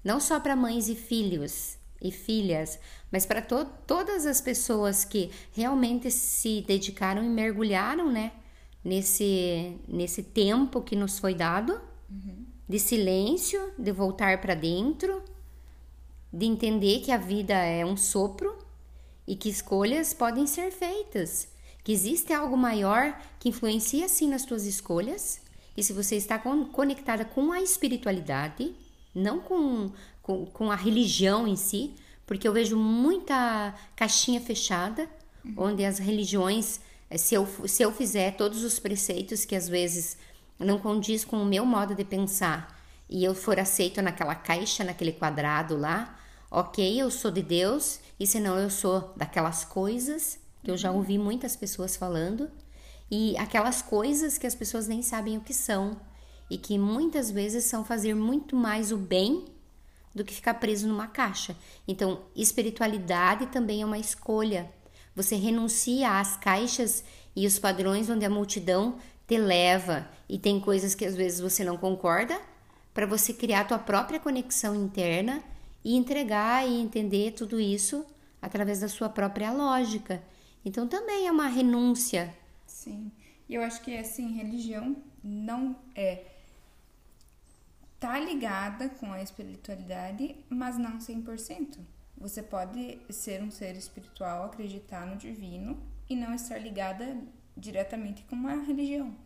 não 0.05 0.21
só 0.21 0.39
para 0.39 0.55
mães 0.55 0.89
e 0.89 0.95
filhos, 0.95 1.79
e 2.01 2.11
filhas, 2.11 2.79
mas 3.11 3.25
para 3.25 3.41
to 3.41 3.65
todas 3.87 4.27
as 4.27 4.41
pessoas 4.41 5.05
que 5.05 5.31
realmente 5.53 6.11
se 6.11 6.63
dedicaram 6.67 7.25
e 7.25 7.29
mergulharam, 7.29 8.13
né, 8.13 8.33
nesse 8.85 9.79
nesse 9.89 10.23
tempo 10.23 10.83
que 10.83 10.95
nos 10.95 11.19
foi 11.19 11.35
dado 11.35 11.81
uhum. 12.11 12.45
de 12.69 12.79
silêncio, 12.79 13.73
de 13.79 13.91
voltar 13.91 14.41
para 14.41 14.55
dentro, 14.55 15.23
de 16.31 16.45
entender 16.45 17.01
que 17.01 17.11
a 17.11 17.17
vida 17.17 17.55
é 17.55 17.87
um 17.87 17.97
sopro 17.97 18.59
e 19.27 19.35
que 19.35 19.49
escolhas 19.49 20.13
podem 20.13 20.47
ser 20.47 20.71
feitas, 20.71 21.49
que 21.83 21.93
existe 21.93 22.33
algo 22.33 22.57
maior 22.57 23.19
que 23.39 23.49
influencia 23.49 24.09
sim 24.09 24.29
nas 24.29 24.45
tuas 24.45 24.67
escolhas. 24.67 25.41
E 25.77 25.83
se 25.83 25.93
você 25.93 26.17
está 26.17 26.39
conectada 26.39 27.25
com 27.25 27.51
a 27.51 27.61
espiritualidade, 27.61 28.75
não 29.15 29.41
com 29.41 29.93
com, 30.25 30.47
com 30.47 30.71
a 30.73 30.75
religião 30.75 31.47
em 31.47 31.55
si, 31.55 31.95
porque 32.27 32.49
eu 32.49 32.53
vejo 32.53 32.77
muita 32.77 33.75
caixinha 33.95 34.41
fechada, 34.41 35.07
uhum. 35.45 35.55
onde 35.59 35.85
as 35.85 35.99
religiões, 35.99 36.81
eh, 37.11 37.19
se 37.19 37.35
eu, 37.35 37.47
se 37.69 37.83
eu 37.83 37.93
fizer 37.93 38.33
todos 38.37 38.65
os 38.65 38.79
preceitos 38.79 39.45
que 39.45 39.55
às 39.55 39.69
vezes 39.69 40.17
não 40.59 40.79
condiz 40.79 41.25
com 41.25 41.37
o 41.37 41.45
meu 41.45 41.67
modo 41.67 41.95
de 41.95 42.05
pensar 42.05 42.83
e 43.09 43.23
eu 43.23 43.35
for 43.35 43.61
aceito 43.61 44.01
naquela 44.01 44.35
caixa, 44.35 44.83
naquele 44.83 45.13
quadrado 45.13 45.77
lá, 45.77 46.19
ok, 46.51 47.03
eu 47.03 47.11
sou 47.11 47.31
de 47.31 47.43
Deus, 47.43 48.01
e 48.19 48.27
senão 48.27 48.59
eu 48.59 48.71
sou 48.71 49.13
daquelas 49.15 49.63
coisas 49.63 50.39
que 50.63 50.71
eu 50.71 50.77
já 50.79 50.91
uhum. 50.91 50.97
ouvi 50.97 51.19
muitas 51.19 51.55
pessoas 51.55 51.97
falando, 51.97 52.51
e 53.11 53.37
aquelas 53.37 53.83
coisas 53.83 54.39
que 54.39 54.47
as 54.47 54.55
pessoas 54.55 54.89
nem 54.89 55.03
sabem 55.03 55.37
o 55.37 55.43
que 55.43 55.53
são, 55.53 56.01
e 56.51 56.59
que 56.59 56.79
muitas 56.79 57.31
vezes 57.31 57.65
são 57.65 57.85
fazer 57.85 58.15
muito 58.15 58.55
mais 58.55 58.93
o 58.93 58.97
bem 58.97 59.47
do 60.15 60.25
que 60.25 60.35
ficar 60.35 60.55
preso 60.55 60.87
numa 60.87 61.09
caixa. 61.09 61.57
Então, 61.89 62.23
espiritualidade 62.37 63.47
também 63.47 63.83
é 63.83 63.87
uma 63.87 63.99
escolha. 63.99 64.71
Você 65.17 65.35
renuncia 65.37 66.21
às 66.21 66.37
caixas 66.37 67.05
e 67.35 67.47
os 67.47 67.59
padrões 67.59 68.09
onde 68.09 68.25
a 68.25 68.31
multidão 68.31 68.97
te 69.27 69.37
leva 69.39 70.09
e 70.29 70.39
tem 70.39 70.61
coisas 70.61 70.95
que 70.95 71.05
às 71.05 71.15
vezes 71.15 71.41
você 71.41 71.65
não 71.65 71.77
concorda, 71.77 72.41
para 72.93 73.07
você 73.07 73.33
criar 73.33 73.61
a 73.61 73.65
tua 73.65 73.79
própria 73.79 74.21
conexão 74.21 74.75
interna 74.75 75.43
e 75.85 75.97
entregar 75.97 76.67
e 76.67 76.81
entender 76.81 77.33
tudo 77.33 77.61
isso 77.61 78.07
através 78.41 78.81
da 78.81 78.89
sua 78.89 79.09
própria 79.09 79.51
lógica. 79.51 80.23
Então 80.65 80.87
também 80.87 81.27
é 81.27 81.33
uma 81.33 81.49
renúncia. 81.49 82.33
Sim. 82.67 83.11
E 83.49 83.55
eu 83.55 83.63
acho 83.63 83.83
que 83.83 83.97
assim, 83.97 84.35
religião 84.35 84.97
não 85.23 85.77
é 85.95 86.34
tá 88.05 88.19
ligada 88.19 88.91
com 88.91 89.11
a 89.11 89.23
espiritualidade, 89.23 90.37
mas 90.51 90.77
não 90.77 90.99
100%. 90.99 91.79
Você 92.19 92.43
pode 92.43 92.99
ser 93.09 93.43
um 93.43 93.51
ser 93.51 93.75
espiritual, 93.77 94.45
acreditar 94.45 95.07
no 95.07 95.17
divino 95.17 95.83
e 96.07 96.15
não 96.15 96.35
estar 96.35 96.59
ligada 96.59 97.17
diretamente 97.57 98.23
com 98.25 98.37
uma 98.37 98.63
religião. 98.63 99.17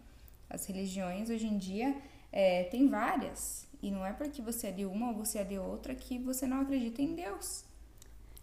As 0.48 0.64
religiões 0.66 1.28
hoje 1.28 1.48
em 1.48 1.58
dia 1.58 2.00
é, 2.30 2.62
tem 2.64 2.86
várias 2.86 3.66
e 3.82 3.90
não 3.90 4.06
é 4.06 4.12
porque 4.12 4.40
você 4.40 4.68
é 4.68 4.72
de 4.72 4.84
uma 4.84 5.08
ou 5.08 5.14
você 5.16 5.40
é 5.40 5.44
de 5.44 5.58
outra 5.58 5.92
que 5.92 6.16
você 6.16 6.46
não 6.46 6.60
acredita 6.60 7.02
em 7.02 7.16
Deus. 7.16 7.64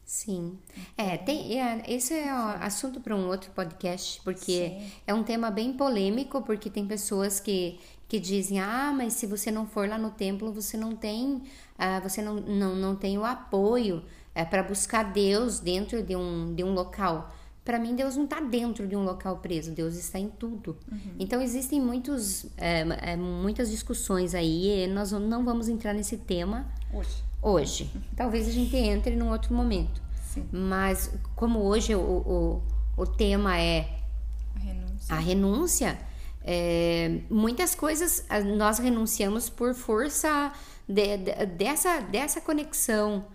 Sim. 0.05 0.57
É, 0.95 1.17
tem, 1.17 1.59
é, 1.59 1.83
esse 1.87 2.13
é 2.13 2.29
assunto 2.29 3.01
para 3.01 3.15
um 3.15 3.27
outro 3.27 3.51
podcast, 3.51 4.21
porque 4.23 4.69
Sim. 4.69 4.91
é 5.07 5.13
um 5.13 5.23
tema 5.23 5.49
bem 5.49 5.73
polêmico, 5.73 6.43
porque 6.43 6.69
tem 6.69 6.85
pessoas 6.85 7.39
que 7.39 7.79
que 8.07 8.19
dizem: 8.19 8.59
ah, 8.59 8.93
mas 8.95 9.13
se 9.13 9.25
você 9.25 9.51
não 9.51 9.65
for 9.65 9.87
lá 9.87 9.97
no 9.97 10.11
templo, 10.11 10.51
você 10.51 10.77
não 10.77 10.95
tem, 10.95 11.43
ah, 11.77 11.99
você 11.99 12.21
não, 12.21 12.35
não, 12.35 12.75
não 12.75 12.95
tem 12.95 13.17
o 13.17 13.25
apoio 13.25 14.03
é, 14.33 14.45
para 14.45 14.63
buscar 14.63 15.11
Deus 15.11 15.59
dentro 15.59 16.03
de 16.03 16.15
um, 16.15 16.53
de 16.53 16.63
um 16.63 16.73
local. 16.73 17.33
Para 17.63 17.79
mim, 17.79 17.95
Deus 17.95 18.15
não 18.15 18.25
está 18.25 18.39
dentro 18.39 18.87
de 18.87 18.95
um 18.95 19.03
local 19.03 19.39
preso, 19.39 19.71
Deus 19.71 19.95
está 19.95 20.19
em 20.19 20.29
tudo. 20.29 20.77
Uhum. 20.91 21.15
Então, 21.17 21.41
existem 21.41 21.81
muitos, 21.81 22.45
é, 22.57 22.85
é, 23.13 23.15
muitas 23.15 23.71
discussões 23.71 24.35
aí, 24.35 24.85
nós 24.85 25.11
não 25.11 25.43
vamos 25.43 25.67
entrar 25.67 25.91
nesse 25.91 26.15
tema 26.15 26.67
hoje. 26.93 27.23
Hoje. 27.45 27.91
Talvez 28.15 28.47
a 28.47 28.51
gente 28.51 28.75
entre 28.75 29.15
num 29.15 29.29
outro 29.29 29.53
momento. 29.53 30.01
Sim. 30.23 30.47
Mas, 30.51 31.13
como 31.35 31.59
hoje 31.59 31.93
o, 31.95 32.01
o, 32.01 32.63
o 32.97 33.05
tema 33.05 33.57
é 33.59 33.99
a 34.55 34.59
renúncia, 34.59 35.15
a 35.15 35.19
renúncia 35.19 35.99
é, 36.47 37.21
muitas 37.29 37.73
coisas 37.73 38.25
nós 38.57 38.79
renunciamos 38.79 39.49
por 39.49 39.73
força 39.73 40.53
de, 40.87 41.17
de, 41.17 41.45
dessa, 41.47 42.01
dessa 42.01 42.39
conexão 42.41 43.25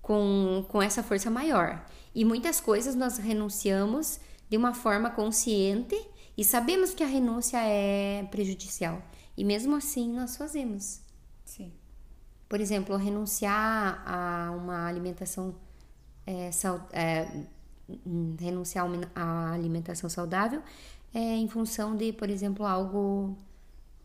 com, 0.00 0.64
com 0.68 0.82
essa 0.82 1.02
força 1.02 1.30
maior. 1.30 1.84
E 2.14 2.24
muitas 2.24 2.60
coisas 2.60 2.94
nós 2.94 3.18
renunciamos 3.18 4.20
de 4.50 4.56
uma 4.56 4.74
forma 4.74 5.10
consciente 5.10 5.98
e 6.36 6.44
sabemos 6.44 6.92
que 6.92 7.02
a 7.02 7.06
renúncia 7.06 7.58
é 7.58 8.26
prejudicial. 8.30 9.02
E 9.36 9.44
mesmo 9.44 9.76
assim 9.76 10.12
nós 10.12 10.36
fazemos. 10.36 11.00
Sim. 11.44 11.72
Por 12.52 12.60
exemplo, 12.60 12.94
renunciar 12.96 14.02
a 14.06 14.50
uma 14.50 14.86
alimentação 14.86 15.54
é, 16.26 16.52
sal, 16.52 16.86
é, 16.92 17.26
renunciar 18.38 18.86
a 19.14 19.52
alimentação 19.54 20.10
saudável 20.10 20.62
é, 21.14 21.18
em 21.18 21.48
função 21.48 21.96
de, 21.96 22.12
por 22.12 22.28
exemplo, 22.28 22.66
algo 22.66 23.38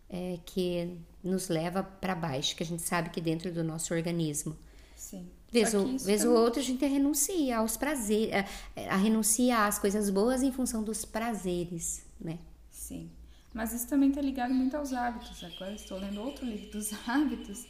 é, 0.09 0.39
que 0.45 0.97
nos 1.21 1.49
leva 1.49 1.83
para 1.83 2.15
baixo, 2.15 2.55
que 2.55 2.63
a 2.63 2.65
gente 2.65 2.83
sabe 2.83 3.09
que 3.09 3.19
dentro 3.19 3.51
do 3.51 3.65
nosso 3.65 3.93
organismo. 3.93 4.55
Sim. 4.95 5.27
Vez, 5.51 5.73
o, 5.73 5.85
vez 5.97 6.21
também... 6.21 6.37
o 6.37 6.39
outro 6.39 6.61
a 6.61 6.63
gente 6.63 6.85
renuncia 6.85 7.57
aos 7.57 7.75
prazeres, 7.75 8.33
a, 8.77 8.93
a 8.93 8.95
renuncia 8.95 9.65
às 9.65 9.77
coisas 9.77 10.09
boas 10.09 10.41
em 10.41 10.53
função 10.53 10.81
dos 10.85 11.03
prazeres, 11.03 12.05
né? 12.17 12.39
Sim. 12.71 13.11
Mas 13.53 13.73
isso 13.73 13.89
também 13.89 14.07
está 14.07 14.21
ligado 14.21 14.53
muito 14.53 14.77
aos 14.77 14.93
hábitos. 14.93 15.43
Agora 15.43 15.73
estou 15.73 15.99
lendo 15.99 16.21
outro 16.21 16.45
livro 16.45 16.71
dos 16.71 16.93
hábitos. 17.05 17.65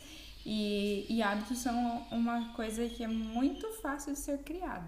E, 0.50 1.06
e 1.10 1.22
hábitos 1.22 1.58
são 1.58 2.08
uma 2.10 2.54
coisa 2.54 2.88
que 2.88 3.04
é 3.04 3.08
muito 3.08 3.70
fácil 3.82 4.14
de 4.14 4.20
ser 4.20 4.38
criada. 4.44 4.88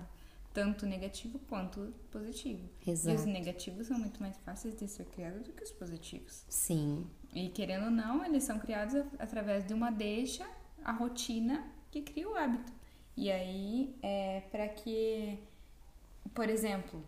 Tanto 0.53 0.85
negativo 0.85 1.37
quanto 1.49 1.93
positivo. 2.09 2.63
Exato. 2.87 3.09
E 3.09 3.19
os 3.19 3.25
negativos 3.25 3.87
são 3.87 3.99
muito 3.99 4.21
mais 4.21 4.37
fáceis 4.37 4.73
de 4.73 4.87
ser 4.87 5.03
criados 5.07 5.43
do 5.43 5.51
que 5.51 5.61
os 5.61 5.71
positivos. 5.71 6.45
Sim. 6.47 7.05
E 7.33 7.49
querendo 7.49 7.85
ou 7.85 7.91
não, 7.91 8.23
eles 8.23 8.45
são 8.45 8.57
criados 8.57 8.95
através 9.19 9.67
de 9.67 9.73
uma 9.73 9.91
deixa, 9.91 10.47
a 10.81 10.93
rotina 10.93 11.67
que 11.91 12.03
cria 12.03 12.29
o 12.29 12.37
hábito. 12.37 12.71
E 13.17 13.29
aí, 13.29 13.93
é 14.01 14.43
para 14.49 14.69
que, 14.69 15.39
por 16.33 16.49
exemplo, 16.49 17.03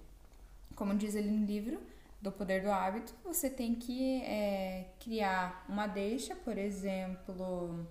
como 0.76 0.94
diz 0.94 1.16
ali 1.16 1.32
no 1.32 1.46
livro 1.46 1.80
do 2.22 2.34
Poder 2.34 2.64
do 2.64 2.70
Hábito, 2.70 3.16
você 3.24 3.50
tem 3.50 3.74
que 3.76 4.22
é, 4.24 4.90
criar 5.00 5.66
uma 5.70 5.88
deixa, 5.88 6.36
por 6.36 6.58
exemplo, 6.58 7.88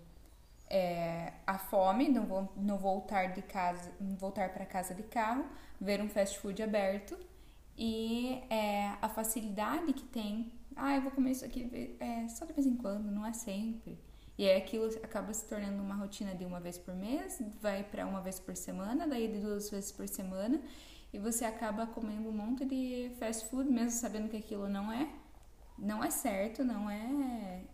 é, 0.71 1.33
a 1.45 1.59
fome, 1.59 2.09
não, 2.09 2.25
vou, 2.25 2.53
não 2.57 2.79
voltar 2.79 3.33
de 3.33 3.43
casa, 3.43 3.91
voltar 4.17 4.50
para 4.50 4.65
casa 4.65 4.95
de 4.95 5.03
carro, 5.03 5.45
ver 5.81 6.00
um 6.00 6.09
fast 6.09 6.39
food 6.39 6.62
aberto 6.62 7.19
e 7.77 8.41
é, 8.49 8.93
a 9.03 9.09
facilidade 9.09 9.93
que 9.93 10.05
tem. 10.05 10.53
Ah, 10.77 10.95
eu 10.95 11.03
vou 11.03 11.11
comer 11.11 11.33
isso 11.33 11.45
aqui 11.45 11.97
é, 11.99 12.29
só 12.29 12.45
de 12.45 12.53
vez 12.53 12.67
em 12.67 12.77
quando, 12.77 13.11
não 13.11 13.27
é 13.27 13.33
sempre. 13.33 13.99
E 14.39 14.49
aí 14.49 14.57
aquilo 14.57 14.87
acaba 15.03 15.35
se 15.35 15.45
tornando 15.47 15.83
uma 15.83 15.97
rotina 15.97 16.35
de 16.35 16.45
uma 16.45 16.61
vez 16.61 16.79
por 16.79 16.95
mês, 16.95 17.43
vai 17.61 17.83
para 17.83 18.07
uma 18.07 18.21
vez 18.23 18.39
por 18.39 18.57
semana, 18.57 19.07
daí 19.07 19.29
de 19.29 19.41
duas 19.41 19.69
vezes 19.69 19.91
por 19.91 20.09
semana, 20.09 20.62
e 21.12 21.19
você 21.19 21.45
acaba 21.45 21.87
comendo 21.87 22.29
um 22.29 22.33
monte 22.33 22.65
de 22.65 23.11
fast 23.19 23.47
food, 23.49 23.69
mesmo 23.69 23.91
sabendo 23.91 24.29
que 24.29 24.37
aquilo 24.37 24.69
não 24.69 24.91
é, 24.91 25.11
não 25.77 26.03
é 26.03 26.11
certo, 26.11 26.65
não 26.65 26.89
é, 26.89 27.65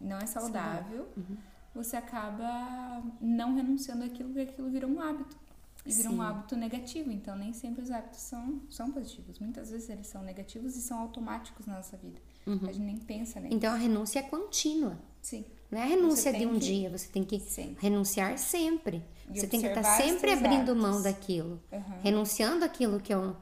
não 0.00 0.18
é 0.18 0.26
saudável. 0.26 1.08
Uhum 1.16 1.51
você 1.74 1.96
acaba 1.96 3.02
não 3.20 3.54
renunciando 3.54 4.04
àquilo 4.04 4.30
porque 4.30 4.50
aquilo 4.50 4.70
vira 4.70 4.86
um 4.86 5.00
hábito. 5.00 5.36
E 5.84 5.92
vira 5.92 6.10
Sim. 6.10 6.16
um 6.16 6.22
hábito 6.22 6.54
negativo. 6.54 7.10
Então, 7.10 7.36
nem 7.36 7.52
sempre 7.52 7.82
os 7.82 7.90
hábitos 7.90 8.20
são, 8.20 8.60
são 8.68 8.92
positivos. 8.92 9.38
Muitas 9.40 9.70
vezes 9.70 9.88
eles 9.88 10.06
são 10.06 10.22
negativos 10.22 10.76
e 10.76 10.82
são 10.82 11.00
automáticos 11.00 11.66
na 11.66 11.76
nossa 11.76 11.96
vida. 11.96 12.20
Uhum. 12.46 12.60
A 12.62 12.72
gente 12.72 12.84
nem 12.84 12.96
pensa 12.98 13.40
neles. 13.40 13.56
Então, 13.56 13.72
a 13.72 13.76
renúncia 13.76 14.20
é 14.20 14.22
contínua. 14.22 14.98
Sim. 15.20 15.44
Não 15.70 15.78
é 15.80 15.82
a 15.82 15.86
renúncia 15.86 16.32
de 16.32 16.46
um 16.46 16.52
que... 16.54 16.58
dia. 16.60 16.90
Você 16.90 17.08
tem 17.08 17.24
que 17.24 17.40
Sim. 17.40 17.76
renunciar 17.80 18.38
sempre. 18.38 19.02
E 19.32 19.40
você 19.40 19.46
tem 19.46 19.60
que 19.60 19.66
estar 19.66 19.82
sempre 19.82 20.32
abrindo 20.32 20.70
hábitos. 20.70 20.76
mão 20.76 21.02
daquilo. 21.02 21.60
Uhum. 21.72 21.82
Renunciando 22.02 22.64
aquilo 22.64 23.00
que 23.00 23.12
é 23.12 23.18
um, 23.18 23.34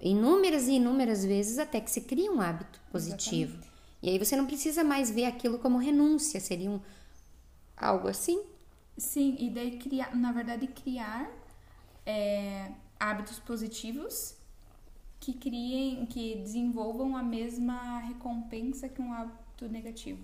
inúmeras 0.00 0.68
e 0.68 0.74
inúmeras 0.74 1.24
vezes 1.24 1.58
até 1.58 1.80
que 1.80 1.90
se 1.90 2.02
cria 2.02 2.30
um 2.30 2.40
hábito 2.40 2.80
positivo. 2.90 3.52
Exatamente. 3.52 3.68
E 4.00 4.10
aí 4.10 4.18
você 4.18 4.36
não 4.36 4.46
precisa 4.46 4.84
mais 4.84 5.10
ver 5.10 5.24
aquilo 5.24 5.58
como 5.58 5.76
renúncia. 5.78 6.40
Seria 6.40 6.70
um 6.70 6.80
Algo 7.80 8.08
assim? 8.08 8.42
Sim, 8.96 9.36
e 9.38 9.48
daí 9.50 9.78
criar, 9.78 10.14
na 10.14 10.32
verdade, 10.32 10.66
criar 10.66 11.30
é, 12.04 12.72
hábitos 12.98 13.38
positivos 13.38 14.36
que 15.20 15.32
criem, 15.32 16.06
que 16.06 16.36
desenvolvam 16.36 17.16
a 17.16 17.22
mesma 17.22 18.00
recompensa 18.00 18.88
que 18.88 19.00
um 19.00 19.12
hábito 19.12 19.68
negativo. 19.68 20.22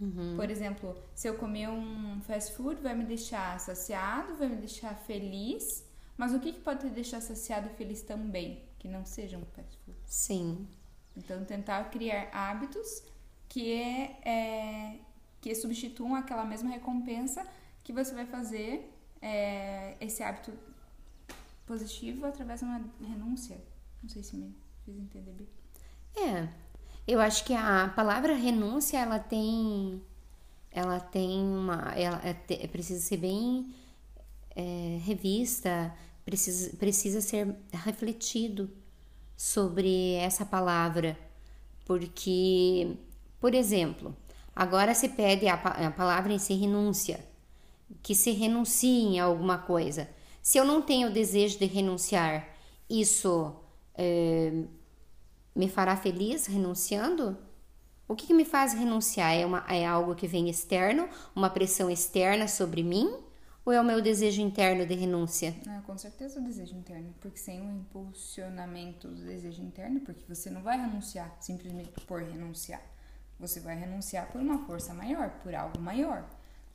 Uhum. 0.00 0.36
Por 0.36 0.50
exemplo, 0.50 0.96
se 1.14 1.28
eu 1.28 1.36
comer 1.36 1.68
um 1.68 2.20
fast 2.22 2.52
food, 2.54 2.80
vai 2.80 2.94
me 2.94 3.04
deixar 3.04 3.58
saciado, 3.60 4.36
vai 4.36 4.48
me 4.48 4.56
deixar 4.56 4.94
feliz. 4.94 5.84
Mas 6.16 6.32
o 6.32 6.40
que, 6.40 6.52
que 6.52 6.60
pode 6.60 6.80
te 6.80 6.90
deixar 6.90 7.20
saciado 7.20 7.68
e 7.68 7.70
feliz 7.70 8.02
também? 8.02 8.62
Que 8.78 8.88
não 8.88 9.04
seja 9.04 9.36
um 9.36 9.44
fast 9.46 9.78
food. 9.84 9.98
Sim. 10.06 10.66
Então, 11.16 11.44
tentar 11.44 11.84
criar 11.90 12.28
hábitos 12.32 13.02
que 13.48 13.72
é, 13.72 14.18
é 14.24 14.98
que 15.46 15.54
substituam 15.54 16.16
aquela 16.16 16.44
mesma 16.44 16.70
recompensa 16.70 17.46
que 17.84 17.92
você 17.92 18.12
vai 18.12 18.26
fazer 18.26 18.92
é, 19.22 19.94
esse 20.00 20.20
hábito 20.20 20.52
positivo 21.64 22.26
através 22.26 22.58
de 22.58 22.66
uma 22.66 22.84
renúncia. 23.00 23.56
Não 24.02 24.08
sei 24.08 24.24
se 24.24 24.36
me 24.36 24.52
fiz 24.84 24.96
entender 24.96 25.30
bem. 25.30 25.46
É, 26.16 26.48
eu 27.06 27.20
acho 27.20 27.44
que 27.44 27.54
a 27.54 27.92
palavra 27.94 28.34
renúncia 28.34 28.98
ela 28.98 29.20
tem, 29.20 30.02
ela 30.72 30.98
tem 30.98 31.38
uma, 31.38 31.92
ela 31.94 32.20
é, 32.24 32.66
precisa 32.66 33.00
ser 33.00 33.18
bem 33.18 33.72
é, 34.56 34.98
revista, 35.04 35.94
precisa, 36.24 36.76
precisa 36.76 37.20
ser 37.20 37.54
refletido 37.72 38.68
sobre 39.36 40.14
essa 40.14 40.44
palavra, 40.44 41.16
porque, 41.84 42.96
por 43.38 43.54
exemplo, 43.54 44.12
Agora 44.56 44.94
se 44.94 45.10
pede 45.10 45.46
a, 45.48 45.54
a 45.54 45.90
palavra 45.90 46.32
em 46.32 46.38
si 46.38 46.54
renúncia, 46.54 47.20
que 48.02 48.14
se 48.14 48.30
renuncie 48.30 49.18
a 49.18 49.24
alguma 49.24 49.58
coisa. 49.58 50.08
Se 50.40 50.56
eu 50.56 50.64
não 50.64 50.80
tenho 50.80 51.08
o 51.08 51.12
desejo 51.12 51.58
de 51.58 51.66
renunciar, 51.66 52.48
isso 52.88 53.54
é, 53.94 54.64
me 55.54 55.68
fará 55.68 55.94
feliz 55.94 56.46
renunciando? 56.46 57.36
O 58.08 58.14
que, 58.14 58.28
que, 58.28 58.32
me 58.32 58.46
faz 58.46 58.72
renunciar? 58.72 59.34
É, 59.34 59.44
uma, 59.44 59.62
é 59.68 59.84
algo 59.84 60.14
que 60.14 60.26
vem 60.26 60.48
externo, 60.48 61.06
uma 61.34 61.50
pressão 61.50 61.90
externa 61.90 62.48
sobre 62.48 62.82
mim? 62.82 63.14
Ou 63.62 63.72
é 63.72 63.80
o 63.80 63.84
meu 63.84 64.00
desejo 64.00 64.40
interno 64.40 64.86
de 64.86 64.94
renúncia? 64.94 65.54
Ah, 65.66 65.82
com 65.84 65.98
certeza 65.98 66.40
o 66.40 66.42
desejo 66.42 66.76
interno, 66.76 67.12
porque 67.20 67.36
sem 67.36 67.60
o 67.60 67.68
impulsionamento 67.68 69.08
do 69.08 69.22
desejo 69.22 69.60
interno, 69.60 70.00
porque 70.00 70.24
você 70.26 70.48
não 70.48 70.62
vai 70.62 70.80
renunciar 70.80 71.36
simplesmente 71.40 72.00
por 72.06 72.22
renunciar. 72.22 72.80
Você 73.38 73.60
vai 73.60 73.76
renunciar 73.76 74.28
por 74.28 74.40
uma 74.40 74.64
força 74.66 74.94
maior, 74.94 75.30
por 75.42 75.54
algo 75.54 75.78
maior, 75.80 76.24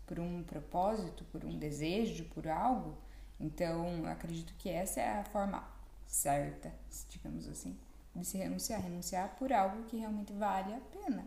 por 0.05 0.19
um 0.19 0.43
propósito, 0.43 1.23
por 1.31 1.43
um 1.43 1.57
desejo, 1.57 2.25
por 2.25 2.47
algo. 2.47 2.95
Então, 3.39 4.05
acredito 4.05 4.53
que 4.57 4.69
essa 4.69 4.99
é 4.99 5.19
a 5.19 5.23
forma 5.23 5.63
certa, 6.05 6.71
digamos 7.09 7.47
assim, 7.47 7.75
de 8.15 8.25
se 8.25 8.37
renunciar. 8.37 8.81
Renunciar 8.81 9.35
por 9.39 9.51
algo 9.51 9.83
que 9.85 9.97
realmente 9.97 10.31
vale 10.33 10.73
a 10.73 10.79
pena. 10.91 11.25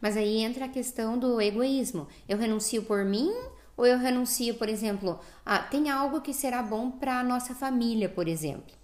Mas 0.00 0.16
aí 0.16 0.38
entra 0.38 0.66
a 0.66 0.68
questão 0.68 1.18
do 1.18 1.40
egoísmo. 1.40 2.06
Eu 2.28 2.38
renuncio 2.38 2.84
por 2.84 3.04
mim 3.04 3.32
ou 3.76 3.86
eu 3.86 3.98
renuncio, 3.98 4.54
por 4.56 4.68
exemplo, 4.68 5.18
ah, 5.44 5.58
tem 5.58 5.88
algo 5.88 6.20
que 6.20 6.34
será 6.34 6.62
bom 6.62 6.90
para 6.90 7.20
a 7.20 7.24
nossa 7.24 7.54
família, 7.54 8.08
por 8.08 8.28
exemplo. 8.28 8.74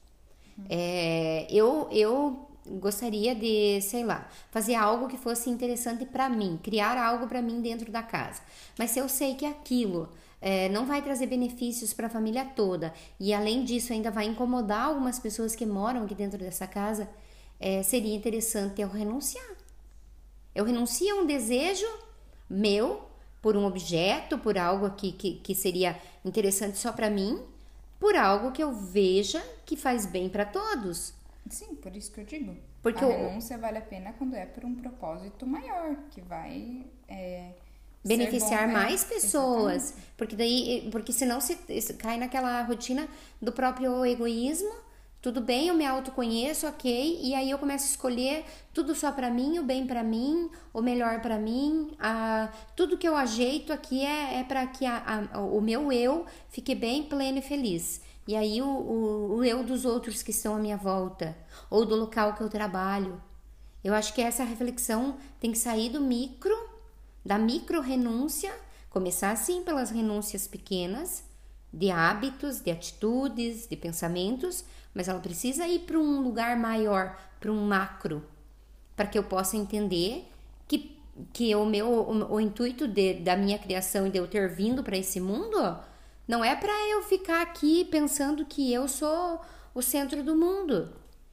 Uhum. 0.57 0.65
É, 0.71 1.47
eu, 1.51 1.89
eu 1.93 2.46
gostaria 2.81 3.35
de, 3.35 3.81
sei 3.81 4.05
lá, 4.05 4.29
fazer 4.51 4.75
algo 4.75 5.09
que 5.09 5.17
fosse 5.17 5.51
interessante 5.51 6.05
para 6.05 6.29
mim, 6.29 6.59
criar 6.63 6.97
algo 6.99 7.27
para 7.27 7.43
mim 7.43 7.61
dentro 7.61 7.91
da 7.91 8.03
casa. 8.03 8.43
Mas 8.79 8.91
se 8.91 8.99
eu 8.99 9.09
sei 9.09 9.35
que 9.35 9.47
aquilo 9.47 10.09
é, 10.41 10.69
não 10.69 10.87
vai 10.87 11.03
trazer 11.03 11.27
benefícios 11.27 11.93
para 11.93 12.07
a 12.07 12.11
família 12.11 12.45
toda 12.45 12.93
e 13.19 13.33
além 13.33 13.65
disso 13.65 13.93
ainda 13.93 14.11
vai 14.11 14.27
incomodar 14.27 14.87
algumas 14.87 15.19
pessoas 15.19 15.57
que 15.57 15.67
moram 15.67 16.05
aqui 16.05 16.15
dentro 16.15 16.39
dessa 16.39 16.67
casa, 16.67 17.09
é, 17.59 17.83
seria 17.83 18.15
interessante 18.15 18.81
eu 18.81 18.89
renunciar. 18.89 19.47
Eu 20.55 20.65
renuncio 20.65 21.15
a 21.15 21.21
um 21.21 21.27
desejo 21.27 21.87
meu 22.49 23.05
por 23.43 23.57
um 23.57 23.65
objeto, 23.65 24.39
por 24.39 24.59
algo 24.59 24.91
que, 24.91 25.13
que, 25.13 25.35
que 25.35 25.55
seria 25.55 25.99
interessante 26.25 26.79
só 26.79 26.93
para 26.93 27.11
mim, 27.11 27.41
por 27.99 28.17
algo 28.17 28.53
que 28.53 28.63
eu 28.63 28.73
veja 28.73 29.43
que 29.65 29.77
faz 29.77 30.07
bem 30.07 30.29
para 30.29 30.45
todos. 30.45 31.15
Sim, 31.51 31.75
por 31.77 31.95
isso 31.95 32.13
que 32.13 32.21
eu 32.21 32.25
digo. 32.25 32.57
Porque 32.83 33.05
a 33.05 33.09
renúncia 33.09 33.59
vale 33.59 33.79
a 33.79 33.83
pena 33.83 34.13
quando 34.13 34.35
é 34.35 34.47
por 34.47 34.65
um 34.65 34.75
propósito 34.75 35.47
maior, 35.47 35.97
que 36.11 36.21
vai 36.21 36.85
é, 37.09 37.53
beneficiar 38.05 38.67
bom, 38.67 38.73
mais 38.73 39.05
é, 39.05 39.15
pessoas, 39.15 39.85
exatamente. 39.85 40.13
porque 40.17 40.37
daí, 40.37 40.89
porque 40.91 41.13
senão 41.13 41.41
se, 41.41 41.57
se 41.81 41.95
cai 41.95 42.17
naquela 42.17 42.63
rotina 42.63 43.09
do 43.41 43.53
próprio 43.53 44.05
egoísmo. 44.05 44.87
Tudo 45.21 45.41
bem, 45.41 45.67
eu 45.67 45.75
me 45.75 45.85
autoconheço, 45.85 46.69
ok, 46.69 47.19
e 47.21 47.35
aí 47.35 47.51
eu 47.51 47.59
começo 47.59 47.85
a 47.85 47.89
escolher 47.89 48.45
tudo 48.73 48.95
só 48.95 49.11
para 49.11 49.29
mim, 49.29 49.59
o 49.59 49.65
bem 49.65 49.85
para 49.85 50.05
mim, 50.05 50.49
o 50.73 50.81
melhor 50.81 51.21
para 51.21 51.37
mim, 51.37 51.91
a, 51.99 52.49
tudo 52.77 52.97
que 52.97 53.09
eu 53.09 53.17
ajeito 53.17 53.73
aqui 53.73 54.07
é, 54.07 54.39
é 54.39 54.45
para 54.45 54.65
que 54.69 54.87
a, 54.87 55.27
a, 55.33 55.41
o 55.41 55.61
meu 55.61 55.91
eu 55.91 56.27
fique 56.49 56.77
bem 56.77 57.03
pleno 57.03 57.39
e 57.39 57.43
feliz. 57.43 58.01
E 58.27 58.35
aí 58.35 58.61
o, 58.61 58.67
o, 58.67 59.37
o 59.37 59.45
eu 59.45 59.63
dos 59.63 59.85
outros 59.85 60.23
que 60.23 60.31
estão 60.31 60.57
à 60.57 60.59
minha 60.59 60.77
volta, 60.77 61.37
ou 61.71 61.85
do 61.85 61.95
local 61.95 62.35
que 62.35 62.43
eu 62.43 62.49
trabalho. 62.49 63.23
Eu 63.85 63.95
acho 63.95 64.13
que 64.13 64.21
essa 64.21 64.45
reflexão 64.45 65.17
tem 65.39 65.53
que 65.53 65.59
sair 65.59 65.91
do 65.91 66.01
micro, 66.01 66.55
da 67.25 67.39
micro 67.39 67.81
renúncia, 67.81 68.53
Começar 68.97 69.31
assim 69.31 69.63
pelas 69.63 69.91
renúncias 69.91 70.49
pequenas, 70.49 71.23
de 71.71 71.91
hábitos, 71.91 72.63
de 72.63 72.71
atitudes, 72.71 73.69
de 73.69 73.77
pensamentos, 73.77 74.65
mas 74.95 75.07
ela 75.07 75.21
precisa 75.21 75.69
ir 75.69 75.81
para 75.81 75.99
um 75.99 76.23
lugar 76.23 76.57
maior, 76.57 77.15
para 77.39 77.53
um 77.53 77.67
macro, 77.67 78.25
para 78.97 79.07
que 79.07 79.19
eu 79.19 79.23
possa 79.23 79.55
entender 79.55 80.27
que, 80.67 80.99
que 81.31 81.55
o 81.55 81.67
meu 81.67 81.91
o, 81.91 82.37
o 82.37 82.41
intuito 82.41 82.89
de, 82.89 83.21
da 83.21 83.37
minha 83.37 83.59
criação 83.59 84.07
e 84.07 84.11
de 84.11 84.17
eu 84.17 84.27
ter 84.27 84.49
vindo 84.49 84.83
para 84.83 84.97
esse 84.97 85.21
mundo 85.21 85.79
não 86.27 86.45
é 86.45 86.55
para 86.57 86.73
eu 86.89 87.03
ficar 87.03 87.43
aqui 87.43 87.85
pensando 87.85 88.45
que 88.45 88.73
eu 88.73 88.89
sou 88.89 89.41
o 89.75 89.83
centro 89.83 90.23
do 90.23 90.35
mundo 90.35 90.93